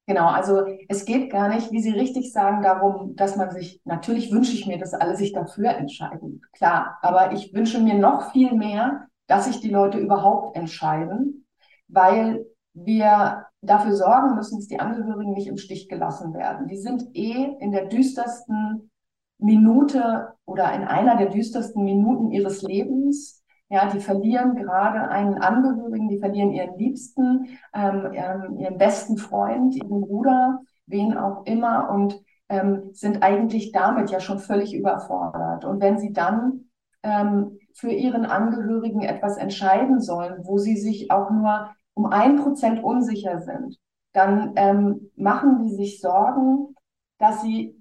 Genau, 0.07 0.29
also 0.29 0.67
es 0.89 1.07
geht 1.07 1.31
gar 1.31 1.49
nicht, 1.49 1.71
wie 1.73 1.81
Sie 1.81 1.93
richtig 1.93 2.33
sagen, 2.33 2.63
darum, 2.63 3.17
dass 3.17 3.37
man 3.37 3.51
sich, 3.53 3.81
natürlich 3.85 4.31
wünsche 4.31 4.53
ich 4.53 4.67
mir, 4.67 4.79
dass 4.79 4.93
alle 4.93 5.17
sich 5.17 5.33
dafür 5.33 5.71
entscheiden, 5.71 6.43
klar, 6.53 6.99
aber 7.01 7.33
ich 7.33 7.55
wünsche 7.55 7.81
mir 7.81 7.95
noch 7.95 8.33
viel 8.33 8.53
mehr, 8.53 9.07
dass 9.27 9.47
sich 9.47 9.61
die 9.61 9.71
Leute 9.71 9.97
überhaupt 9.97 10.57
entscheiden, 10.59 11.47
weil 11.89 12.45
wir 12.75 13.47
dafür 13.67 13.95
sorgen 13.95 14.35
müssen, 14.35 14.59
dass 14.59 14.69
die 14.69 14.81
Angehörigen 14.81 15.33
nicht 15.33 15.47
im 15.47 15.57
Stich 15.57 15.89
gelassen 15.89 16.35
werden. 16.35 16.69
Die 16.69 16.77
sind 16.77 17.15
eh 17.15 17.57
in 17.61 17.73
der 17.73 17.87
düstersten 17.87 18.91
Minute 19.39 20.35
oder 20.45 20.73
in 20.73 20.85
einer 20.85 21.17
der 21.17 21.31
düstersten 21.31 21.85
Minuten 21.85 22.31
ihres 22.31 22.63
Lebens. 22.63 23.43
Ja, 23.69 23.91
die 23.91 24.01
verlieren 24.01 24.55
gerade 24.55 25.09
einen 25.09 25.39
Angehörigen, 25.39 26.09
die 26.09 26.19
verlieren 26.19 26.53
ihren 26.53 26.79
Liebsten, 26.79 27.59
ähm, 27.75 28.13
ihren 28.59 28.79
besten 28.79 29.17
Freund, 29.17 29.75
ihren 29.75 30.03
Bruder, 30.03 30.61
wen 30.87 31.17
auch 31.17 31.45
immer 31.47 31.91
und 31.91 32.21
ähm, 32.49 32.91
sind 32.93 33.23
eigentlich 33.23 33.73
damit 33.73 34.11
ja 34.11 34.21
schon 34.21 34.39
völlig 34.39 34.75
überfordert. 34.75 35.65
Und 35.65 35.81
wenn 35.81 35.99
sie 35.99 36.13
dann 36.13 36.67
ähm, 37.03 37.59
für 37.75 37.91
ihren 37.91 38.27
Angehörigen 38.27 39.03
etwas 39.03 39.37
entscheiden 39.37 40.01
sollen, 40.01 40.45
wo 40.45 40.59
sie 40.59 40.77
sich 40.77 41.11
auch 41.11 41.31
nur 41.31 41.71
um 41.95 42.07
ein 42.07 42.37
Prozent 42.37 42.83
unsicher 42.83 43.41
sind, 43.41 43.79
dann 44.13 44.53
ähm, 44.57 45.11
machen 45.17 45.65
die 45.65 45.75
sich 45.75 46.01
Sorgen, 46.01 46.75
dass 47.19 47.43
sie 47.43 47.81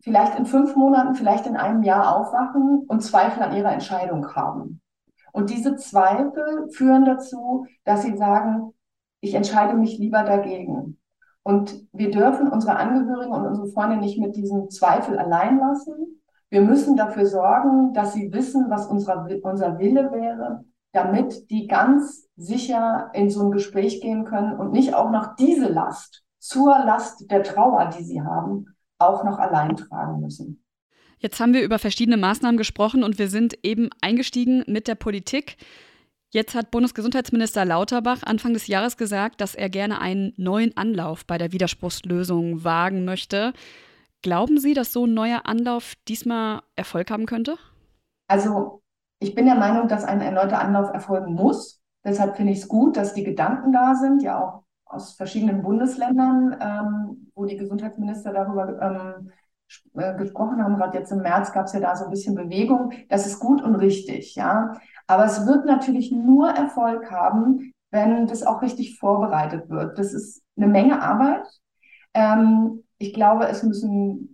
vielleicht 0.00 0.38
in 0.38 0.46
fünf 0.46 0.76
Monaten, 0.76 1.14
vielleicht 1.14 1.46
in 1.46 1.56
einem 1.56 1.82
Jahr 1.82 2.16
aufwachen 2.16 2.84
und 2.86 3.02
Zweifel 3.02 3.42
an 3.42 3.56
ihrer 3.56 3.72
Entscheidung 3.72 4.34
haben. 4.34 4.80
Und 5.32 5.50
diese 5.50 5.76
Zweifel 5.76 6.68
führen 6.70 7.04
dazu, 7.04 7.66
dass 7.84 8.02
sie 8.02 8.16
sagen, 8.16 8.72
ich 9.20 9.34
entscheide 9.34 9.74
mich 9.74 9.98
lieber 9.98 10.22
dagegen. 10.22 10.98
Und 11.42 11.86
wir 11.92 12.10
dürfen 12.10 12.48
unsere 12.48 12.76
Angehörigen 12.76 13.32
und 13.32 13.46
unsere 13.46 13.68
Freunde 13.68 13.96
nicht 13.96 14.18
mit 14.18 14.36
diesem 14.36 14.70
Zweifel 14.70 15.18
allein 15.18 15.58
lassen. 15.58 16.20
Wir 16.50 16.62
müssen 16.62 16.96
dafür 16.96 17.26
sorgen, 17.26 17.92
dass 17.94 18.12
sie 18.12 18.32
wissen, 18.32 18.66
was 18.70 18.86
unser, 18.86 19.26
unser 19.42 19.78
Wille 19.78 20.12
wäre, 20.12 20.64
damit 20.94 21.50
die 21.50 21.66
ganz 21.66 22.28
sicher 22.36 23.10
in 23.12 23.28
so 23.28 23.44
ein 23.44 23.50
Gespräch 23.50 24.00
gehen 24.00 24.24
können 24.24 24.58
und 24.58 24.72
nicht 24.72 24.94
auch 24.94 25.10
noch 25.10 25.34
diese 25.36 25.68
Last 25.68 26.22
zur 26.38 26.78
Last 26.78 27.30
der 27.30 27.42
Trauer, 27.42 27.90
die 27.98 28.04
sie 28.04 28.22
haben, 28.22 28.66
auch 28.98 29.24
noch 29.24 29.38
allein 29.38 29.76
tragen 29.76 30.20
müssen. 30.20 30.64
Jetzt 31.18 31.40
haben 31.40 31.52
wir 31.52 31.62
über 31.62 31.78
verschiedene 31.78 32.16
Maßnahmen 32.16 32.56
gesprochen 32.56 33.02
und 33.02 33.18
wir 33.18 33.28
sind 33.28 33.58
eben 33.64 33.90
eingestiegen 34.02 34.62
mit 34.66 34.86
der 34.86 34.94
Politik. 34.94 35.56
Jetzt 36.30 36.54
hat 36.54 36.70
Bundesgesundheitsminister 36.70 37.64
Lauterbach 37.64 38.22
Anfang 38.24 38.52
des 38.52 38.66
Jahres 38.66 38.96
gesagt, 38.96 39.40
dass 39.40 39.54
er 39.54 39.70
gerne 39.70 40.00
einen 40.00 40.32
neuen 40.36 40.76
Anlauf 40.76 41.26
bei 41.26 41.38
der 41.38 41.52
Widerspruchslösung 41.52 42.62
wagen 42.62 43.04
möchte. 43.04 43.52
Glauben 44.22 44.58
Sie, 44.58 44.74
dass 44.74 44.92
so 44.92 45.06
ein 45.06 45.14
neuer 45.14 45.46
Anlauf 45.46 45.94
diesmal 46.06 46.62
Erfolg 46.76 47.10
haben 47.10 47.26
könnte? 47.26 47.56
Also 48.28 48.82
ich 49.24 49.34
bin 49.34 49.46
der 49.46 49.54
Meinung, 49.54 49.88
dass 49.88 50.04
ein 50.04 50.20
erneuter 50.20 50.60
Anlauf 50.60 50.92
erfolgen 50.92 51.32
muss. 51.32 51.80
Deshalb 52.04 52.36
finde 52.36 52.52
ich 52.52 52.58
es 52.60 52.68
gut, 52.68 52.98
dass 52.98 53.14
die 53.14 53.24
Gedanken 53.24 53.72
da 53.72 53.94
sind, 53.94 54.22
ja 54.22 54.38
auch 54.38 54.64
aus 54.84 55.14
verschiedenen 55.14 55.62
Bundesländern, 55.62 56.56
ähm, 56.60 57.30
wo 57.34 57.46
die 57.46 57.56
Gesundheitsminister 57.56 58.34
darüber 58.34 58.80
ähm, 58.82 59.30
äh, 59.94 60.14
gesprochen 60.18 60.62
haben. 60.62 60.76
Gerade 60.76 60.98
jetzt 60.98 61.10
im 61.10 61.22
März 61.22 61.52
gab 61.52 61.66
es 61.66 61.72
ja 61.72 61.80
da 61.80 61.96
so 61.96 62.04
ein 62.04 62.10
bisschen 62.10 62.34
Bewegung. 62.34 62.92
Das 63.08 63.26
ist 63.26 63.38
gut 63.40 63.62
und 63.62 63.76
richtig, 63.76 64.34
ja. 64.34 64.74
Aber 65.06 65.24
es 65.24 65.46
wird 65.46 65.64
natürlich 65.64 66.12
nur 66.12 66.50
Erfolg 66.50 67.10
haben, 67.10 67.72
wenn 67.90 68.26
das 68.26 68.42
auch 68.42 68.60
richtig 68.60 68.98
vorbereitet 68.98 69.70
wird. 69.70 69.98
Das 69.98 70.12
ist 70.12 70.42
eine 70.58 70.66
Menge 70.66 71.00
Arbeit. 71.00 71.46
Ähm, 72.12 72.84
ich 72.98 73.14
glaube, 73.14 73.48
es 73.48 73.62
müssen 73.62 74.33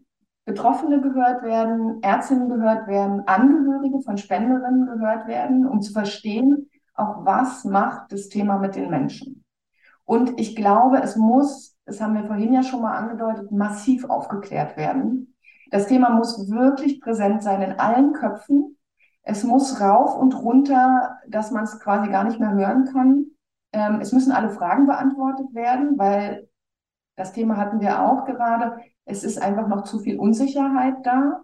Betroffene 0.50 1.00
gehört 1.00 1.44
werden, 1.44 2.02
Ärztinnen 2.02 2.48
gehört 2.48 2.88
werden, 2.88 3.22
Angehörige 3.28 4.00
von 4.00 4.18
Spenderinnen 4.18 4.86
gehört 4.86 5.28
werden, 5.28 5.64
um 5.64 5.80
zu 5.80 5.92
verstehen, 5.92 6.68
auch 6.92 7.24
was 7.24 7.64
macht 7.64 8.10
das 8.10 8.28
Thema 8.28 8.58
mit 8.58 8.74
den 8.74 8.90
Menschen. 8.90 9.44
Und 10.04 10.40
ich 10.40 10.56
glaube, 10.56 11.00
es 11.02 11.14
muss, 11.14 11.76
das 11.84 12.00
haben 12.00 12.14
wir 12.14 12.24
vorhin 12.24 12.52
ja 12.52 12.64
schon 12.64 12.82
mal 12.82 12.96
angedeutet, 12.96 13.52
massiv 13.52 14.10
aufgeklärt 14.10 14.76
werden. 14.76 15.36
Das 15.70 15.86
Thema 15.86 16.10
muss 16.10 16.50
wirklich 16.50 17.00
präsent 17.00 17.44
sein 17.44 17.62
in 17.62 17.78
allen 17.78 18.12
Köpfen. 18.12 18.76
Es 19.22 19.44
muss 19.44 19.80
rauf 19.80 20.16
und 20.16 20.34
runter, 20.34 21.16
dass 21.28 21.52
man 21.52 21.62
es 21.62 21.78
quasi 21.78 22.10
gar 22.10 22.24
nicht 22.24 22.40
mehr 22.40 22.54
hören 22.54 22.86
kann. 22.92 23.26
Ähm, 23.72 24.00
es 24.00 24.12
müssen 24.12 24.32
alle 24.32 24.50
Fragen 24.50 24.88
beantwortet 24.88 25.54
werden, 25.54 25.96
weil 25.96 26.48
das 27.16 27.32
Thema 27.32 27.56
hatten 27.56 27.80
wir 27.80 28.02
auch 28.02 28.24
gerade. 28.24 28.78
Es 29.04 29.24
ist 29.24 29.40
einfach 29.40 29.68
noch 29.68 29.84
zu 29.84 29.98
viel 29.98 30.18
Unsicherheit 30.18 30.94
da. 31.04 31.42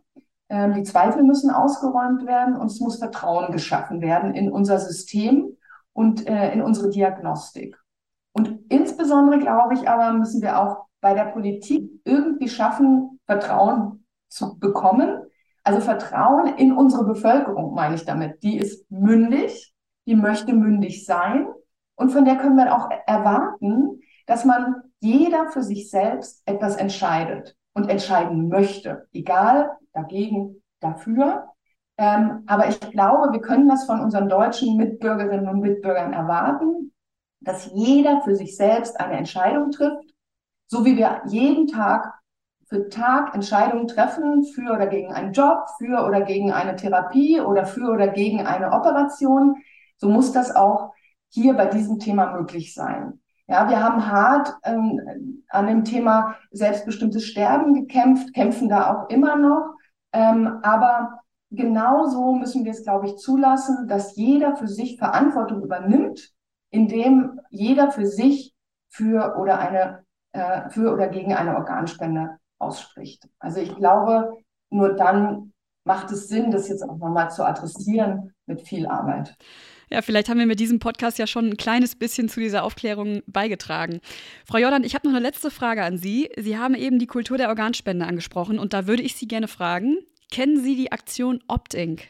Ähm, 0.48 0.74
die 0.74 0.84
Zweifel 0.84 1.22
müssen 1.22 1.50
ausgeräumt 1.50 2.26
werden 2.26 2.56
und 2.56 2.66
es 2.66 2.80
muss 2.80 2.98
Vertrauen 2.98 3.52
geschaffen 3.52 4.00
werden 4.00 4.34
in 4.34 4.50
unser 4.50 4.78
System 4.78 5.56
und 5.92 6.26
äh, 6.28 6.52
in 6.52 6.62
unsere 6.62 6.90
Diagnostik. 6.90 7.76
Und 8.32 8.60
insbesondere, 8.68 9.38
glaube 9.38 9.74
ich, 9.74 9.88
aber 9.88 10.12
müssen 10.12 10.42
wir 10.42 10.60
auch 10.60 10.86
bei 11.00 11.14
der 11.14 11.24
Politik 11.24 11.90
irgendwie 12.04 12.48
schaffen, 12.48 13.18
Vertrauen 13.26 14.04
zu 14.28 14.58
bekommen. 14.58 15.22
Also 15.64 15.80
Vertrauen 15.80 16.54
in 16.56 16.72
unsere 16.72 17.04
Bevölkerung, 17.04 17.74
meine 17.74 17.94
ich 17.94 18.04
damit. 18.04 18.42
Die 18.42 18.58
ist 18.58 18.88
mündig, 18.90 19.74
die 20.06 20.14
möchte 20.14 20.52
mündig 20.52 21.06
sein. 21.06 21.48
Und 21.96 22.10
von 22.10 22.24
der 22.24 22.36
können 22.36 22.56
wir 22.56 22.76
auch 22.76 22.88
erwarten, 23.06 24.00
dass 24.26 24.44
man 24.44 24.74
jeder 25.00 25.50
für 25.50 25.62
sich 25.62 25.90
selbst 25.90 26.42
etwas 26.46 26.76
entscheidet 26.76 27.56
und 27.74 27.88
entscheiden 27.88 28.48
möchte, 28.48 29.06
egal 29.12 29.76
dagegen, 29.92 30.62
dafür. 30.80 31.48
Ähm, 31.98 32.44
aber 32.46 32.68
ich 32.68 32.80
glaube, 32.80 33.32
wir 33.32 33.40
können 33.40 33.68
das 33.68 33.84
von 33.84 34.00
unseren 34.00 34.28
deutschen 34.28 34.76
Mitbürgerinnen 34.76 35.48
und 35.48 35.60
Mitbürgern 35.60 36.12
erwarten, 36.12 36.92
dass 37.40 37.70
jeder 37.72 38.22
für 38.22 38.34
sich 38.34 38.56
selbst 38.56 38.98
eine 39.00 39.16
Entscheidung 39.16 39.70
trifft, 39.70 40.14
so 40.66 40.84
wie 40.84 40.96
wir 40.96 41.22
jeden 41.26 41.66
Tag 41.68 42.12
für 42.68 42.88
Tag 42.88 43.34
Entscheidungen 43.34 43.86
treffen 43.86 44.44
für 44.44 44.72
oder 44.72 44.88
gegen 44.88 45.12
einen 45.12 45.32
Job, 45.32 45.68
für 45.78 46.04
oder 46.04 46.22
gegen 46.22 46.52
eine 46.52 46.74
Therapie 46.76 47.40
oder 47.40 47.64
für 47.64 47.90
oder 47.92 48.08
gegen 48.08 48.44
eine 48.44 48.72
Operation. 48.72 49.56
So 49.98 50.08
muss 50.08 50.32
das 50.32 50.54
auch 50.54 50.92
hier 51.28 51.54
bei 51.54 51.66
diesem 51.66 51.98
Thema 51.98 52.32
möglich 52.32 52.74
sein. 52.74 53.20
Ja, 53.48 53.68
wir 53.68 53.82
haben 53.82 54.06
hart 54.10 54.54
ähm, 54.64 55.44
an 55.48 55.66
dem 55.68 55.84
Thema 55.84 56.36
selbstbestimmtes 56.50 57.24
Sterben 57.24 57.74
gekämpft, 57.74 58.34
kämpfen 58.34 58.68
da 58.68 58.92
auch 58.92 59.08
immer 59.08 59.36
noch. 59.36 59.76
Ähm, 60.12 60.58
aber 60.62 61.20
genauso 61.50 62.34
müssen 62.34 62.64
wir 62.64 62.72
es, 62.72 62.82
glaube 62.82 63.06
ich, 63.06 63.16
zulassen, 63.16 63.86
dass 63.86 64.16
jeder 64.16 64.56
für 64.56 64.66
sich 64.66 64.98
Verantwortung 64.98 65.62
übernimmt, 65.62 66.32
indem 66.70 67.40
jeder 67.50 67.92
für 67.92 68.06
sich 68.06 68.52
für 68.88 69.36
oder 69.38 69.58
eine 69.58 70.04
äh, 70.32 70.68
für 70.70 70.92
oder 70.92 71.08
gegen 71.08 71.34
eine 71.34 71.56
Organspende 71.56 72.38
ausspricht. 72.58 73.28
Also 73.38 73.60
ich 73.60 73.74
glaube, 73.76 74.36
nur 74.70 74.94
dann 74.94 75.52
macht 75.84 76.10
es 76.10 76.28
Sinn, 76.28 76.50
das 76.50 76.68
jetzt 76.68 76.82
auch 76.82 76.96
nochmal 76.96 77.30
zu 77.30 77.44
adressieren 77.44 78.34
mit 78.46 78.62
viel 78.62 78.86
Arbeit. 78.86 79.36
Ja, 79.90 80.02
vielleicht 80.02 80.28
haben 80.28 80.38
wir 80.38 80.46
mit 80.46 80.58
diesem 80.58 80.80
Podcast 80.80 81.18
ja 81.18 81.26
schon 81.28 81.46
ein 81.46 81.56
kleines 81.56 81.94
bisschen 81.94 82.28
zu 82.28 82.40
dieser 82.40 82.64
Aufklärung 82.64 83.22
beigetragen. 83.26 84.00
Frau 84.44 84.58
Jordan, 84.58 84.82
ich 84.82 84.94
habe 84.94 85.06
noch 85.06 85.14
eine 85.14 85.22
letzte 85.22 85.50
Frage 85.50 85.84
an 85.84 85.96
Sie. 85.96 86.28
Sie 86.36 86.58
haben 86.58 86.74
eben 86.74 86.98
die 86.98 87.06
Kultur 87.06 87.38
der 87.38 87.48
Organspende 87.48 88.04
angesprochen 88.04 88.58
und 88.58 88.72
da 88.72 88.88
würde 88.88 89.04
ich 89.04 89.14
Sie 89.14 89.28
gerne 89.28 89.46
fragen, 89.46 89.98
kennen 90.32 90.60
Sie 90.60 90.74
die 90.74 90.90
Aktion 90.90 91.40
Opt-Inc? 91.46 92.02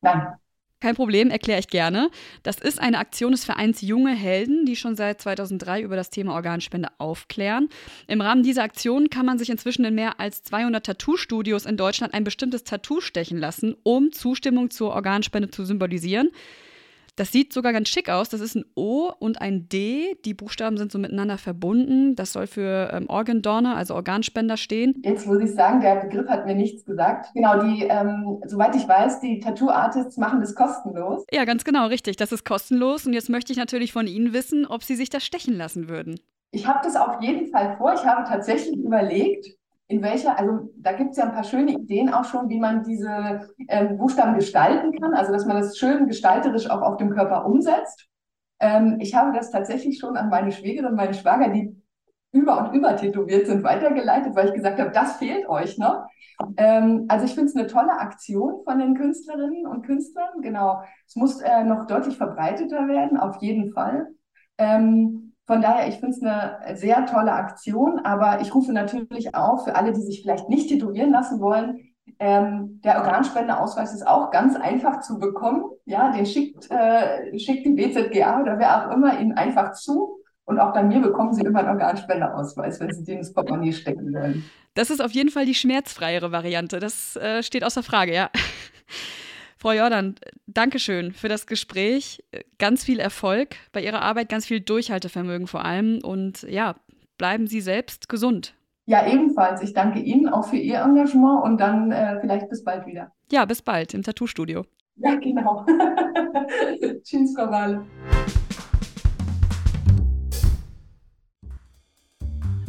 Nein. 0.00 0.38
Kein 0.80 0.94
Problem, 0.94 1.30
erkläre 1.30 1.58
ich 1.58 1.66
gerne. 1.66 2.08
Das 2.44 2.58
ist 2.58 2.80
eine 2.80 2.98
Aktion 2.98 3.32
des 3.32 3.44
Vereins 3.44 3.80
Junge 3.80 4.14
Helden, 4.14 4.64
die 4.64 4.76
schon 4.76 4.94
seit 4.94 5.20
2003 5.20 5.82
über 5.82 5.96
das 5.96 6.10
Thema 6.10 6.34
Organspende 6.34 6.88
aufklären. 6.98 7.68
Im 8.06 8.20
Rahmen 8.20 8.44
dieser 8.44 8.62
Aktion 8.62 9.10
kann 9.10 9.26
man 9.26 9.40
sich 9.40 9.50
inzwischen 9.50 9.84
in 9.84 9.96
mehr 9.96 10.20
als 10.20 10.44
200 10.44 10.86
Tattoo-Studios 10.86 11.66
in 11.66 11.76
Deutschland 11.76 12.14
ein 12.14 12.22
bestimmtes 12.22 12.62
Tattoo 12.62 13.00
stechen 13.00 13.38
lassen, 13.38 13.74
um 13.82 14.12
Zustimmung 14.12 14.70
zur 14.70 14.92
Organspende 14.92 15.50
zu 15.50 15.64
symbolisieren. 15.64 16.30
Das 17.18 17.32
sieht 17.32 17.52
sogar 17.52 17.72
ganz 17.72 17.88
schick 17.88 18.08
aus. 18.08 18.28
Das 18.28 18.40
ist 18.40 18.54
ein 18.54 18.64
O 18.76 19.10
und 19.18 19.40
ein 19.40 19.68
D. 19.68 20.16
Die 20.24 20.34
Buchstaben 20.34 20.76
sind 20.76 20.92
so 20.92 21.00
miteinander 21.00 21.36
verbunden. 21.36 22.14
Das 22.14 22.32
soll 22.32 22.46
für 22.46 22.90
ähm, 22.92 23.06
Organ 23.08 23.42
Donor, 23.42 23.74
also 23.74 23.96
Organspender 23.96 24.56
stehen. 24.56 25.02
Jetzt 25.04 25.26
muss 25.26 25.40
ich 25.40 25.52
sagen, 25.52 25.80
der 25.80 25.96
Begriff 25.96 26.28
hat 26.28 26.46
mir 26.46 26.54
nichts 26.54 26.84
gesagt. 26.84 27.26
Genau, 27.34 27.60
die, 27.60 27.82
ähm, 27.82 28.40
soweit 28.46 28.76
ich 28.76 28.86
weiß, 28.86 29.18
die 29.18 29.40
Tattoo-Artists 29.40 30.16
machen 30.16 30.40
das 30.40 30.54
kostenlos. 30.54 31.24
Ja, 31.32 31.44
ganz 31.44 31.64
genau, 31.64 31.88
richtig. 31.88 32.16
Das 32.16 32.30
ist 32.30 32.44
kostenlos. 32.44 33.04
Und 33.04 33.14
jetzt 33.14 33.28
möchte 33.28 33.52
ich 33.52 33.58
natürlich 33.58 33.92
von 33.92 34.06
Ihnen 34.06 34.32
wissen, 34.32 34.64
ob 34.64 34.84
Sie 34.84 34.94
sich 34.94 35.10
das 35.10 35.24
stechen 35.24 35.56
lassen 35.56 35.88
würden. 35.88 36.20
Ich 36.52 36.68
habe 36.68 36.78
das 36.84 36.94
auf 36.94 37.20
jeden 37.20 37.50
Fall 37.50 37.76
vor. 37.78 37.94
Ich 37.94 38.04
habe 38.04 38.28
tatsächlich 38.28 38.76
überlegt, 38.76 39.57
in 39.88 40.02
welcher, 40.02 40.38
also 40.38 40.70
da 40.76 40.92
gibt 40.92 41.12
es 41.12 41.16
ja 41.16 41.24
ein 41.24 41.32
paar 41.32 41.44
schöne 41.44 41.72
Ideen 41.72 42.12
auch 42.12 42.24
schon, 42.24 42.48
wie 42.50 42.60
man 42.60 42.84
diese 42.84 43.48
ähm, 43.68 43.96
Buchstaben 43.96 44.34
gestalten 44.34 44.92
kann, 44.98 45.14
also 45.14 45.32
dass 45.32 45.46
man 45.46 45.56
das 45.56 45.78
schön 45.78 46.06
gestalterisch 46.06 46.68
auch 46.68 46.82
auf 46.82 46.98
dem 46.98 47.10
Körper 47.10 47.46
umsetzt. 47.46 48.06
Ähm, 48.60 48.98
ich 49.00 49.14
habe 49.14 49.32
das 49.32 49.50
tatsächlich 49.50 49.98
schon 49.98 50.16
an 50.16 50.28
meine 50.28 50.52
Schwägerin, 50.52 50.94
meine 50.94 51.14
Schwager, 51.14 51.48
die 51.48 51.74
über 52.32 52.58
und 52.58 52.74
über 52.74 52.96
tätowiert 52.96 53.46
sind, 53.46 53.64
weitergeleitet, 53.64 54.36
weil 54.36 54.48
ich 54.48 54.54
gesagt 54.54 54.78
habe, 54.78 54.90
das 54.90 55.16
fehlt 55.16 55.48
euch 55.48 55.78
noch. 55.78 56.04
Ähm, 56.58 57.06
also 57.08 57.24
ich 57.24 57.34
finde 57.34 57.48
es 57.48 57.56
eine 57.56 57.66
tolle 57.66 57.92
Aktion 57.92 58.62
von 58.64 58.78
den 58.78 58.94
Künstlerinnen 58.94 59.66
und 59.66 59.86
Künstlern. 59.86 60.42
Genau, 60.42 60.82
es 61.06 61.16
muss 61.16 61.40
äh, 61.40 61.64
noch 61.64 61.86
deutlich 61.86 62.18
verbreiteter 62.18 62.88
werden, 62.88 63.18
auf 63.18 63.36
jeden 63.40 63.72
Fall. 63.72 64.08
Ähm, 64.58 65.27
von 65.48 65.62
daher, 65.62 65.88
ich 65.88 65.94
finde 65.94 66.14
es 66.14 66.22
eine 66.22 66.76
sehr 66.76 67.06
tolle 67.06 67.32
Aktion, 67.32 68.00
aber 68.00 68.42
ich 68.42 68.54
rufe 68.54 68.70
natürlich 68.70 69.34
auch 69.34 69.64
für 69.64 69.76
alle, 69.76 69.94
die 69.94 70.02
sich 70.02 70.20
vielleicht 70.20 70.50
nicht 70.50 70.68
tätowieren 70.68 71.10
lassen 71.10 71.40
wollen, 71.40 71.88
ähm, 72.18 72.80
der 72.84 72.98
Organspendeausweis 72.98 73.94
ist 73.94 74.06
auch 74.06 74.30
ganz 74.30 74.56
einfach 74.56 75.00
zu 75.00 75.18
bekommen. 75.18 75.64
Ja, 75.86 76.12
den 76.12 76.26
schickt, 76.26 76.70
äh, 76.70 77.38
schickt 77.38 77.64
die 77.64 77.70
BZGA 77.70 78.42
oder 78.42 78.58
wer 78.58 78.90
auch 78.90 78.94
immer 78.94 79.18
Ihnen 79.18 79.32
einfach 79.32 79.72
zu. 79.72 80.18
Und 80.44 80.58
auch 80.58 80.74
bei 80.74 80.82
mir 80.82 81.00
bekommen 81.00 81.32
Sie 81.32 81.42
immer 81.42 81.60
einen 81.60 81.68
Organspendeausweis, 81.68 82.78
wenn 82.80 82.92
Sie 82.92 83.04
den 83.04 83.18
ins 83.18 83.32
Portemonnaie 83.32 83.72
stecken 83.72 84.12
wollen. 84.12 84.44
Das 84.74 84.90
ist 84.90 85.02
auf 85.02 85.12
jeden 85.12 85.30
Fall 85.30 85.46
die 85.46 85.54
schmerzfreiere 85.54 86.30
Variante. 86.30 86.78
Das 86.78 87.16
äh, 87.16 87.42
steht 87.42 87.64
außer 87.64 87.82
Frage, 87.82 88.12
ja. 88.14 88.28
Frau 89.58 89.72
Jordan, 89.72 90.14
Dankeschön 90.46 91.12
für 91.12 91.28
das 91.28 91.48
Gespräch. 91.48 92.24
Ganz 92.58 92.84
viel 92.84 93.00
Erfolg 93.00 93.56
bei 93.72 93.82
Ihrer 93.82 94.02
Arbeit, 94.02 94.28
ganz 94.28 94.46
viel 94.46 94.60
Durchhaltevermögen 94.60 95.48
vor 95.48 95.64
allem. 95.64 95.98
Und 96.02 96.42
ja, 96.42 96.76
bleiben 97.18 97.48
Sie 97.48 97.60
selbst 97.60 98.08
gesund. 98.08 98.54
Ja, 98.86 99.06
ebenfalls. 99.06 99.60
Ich 99.60 99.74
danke 99.74 99.98
Ihnen 99.98 100.28
auch 100.28 100.48
für 100.48 100.56
Ihr 100.56 100.78
Engagement 100.78 101.42
und 101.42 101.60
dann 101.60 101.90
äh, 101.90 102.20
vielleicht 102.20 102.48
bis 102.48 102.62
bald 102.62 102.86
wieder. 102.86 103.12
Ja, 103.32 103.44
bis 103.44 103.60
bald 103.60 103.94
im 103.94 104.02
Tattoo-Studio. 104.02 104.64
Ja, 104.96 105.16
genau. 105.16 105.66
Tschüss, 107.02 107.34
Frau 107.36 107.50
Wahle. 107.50 107.84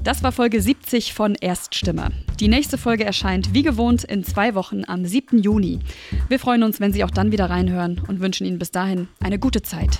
Das 0.04 0.24
war 0.24 0.32
Folge 0.32 0.62
70 0.62 1.14
von 1.14 1.36
Erststimme. 1.36 2.12
Die 2.39 2.47
nächste 2.47 2.78
Folge 2.78 3.04
erscheint 3.04 3.54
wie 3.54 3.64
gewohnt 3.64 4.06
in 4.06 4.24
zwei 4.24 4.56
Wochen 4.56 4.84
am 4.88 5.06
7. 5.06 5.39
Juni. 5.39 5.80
Wir 6.30 6.39
freuen 6.39 6.64
uns, 6.64 6.80
wenn 6.80 6.93
Sie 6.93 7.04
auch 7.04 7.12
dann 7.12 7.34
wieder 7.34 7.50
reinhören 7.50 8.02
und 8.08 8.22
wünschen 8.22 8.47
Ihnen 8.47 8.60
bis 8.60 8.72
dahin 8.72 9.10
eine 9.20 9.39
gute 9.39 9.62
Zeit. 9.62 10.00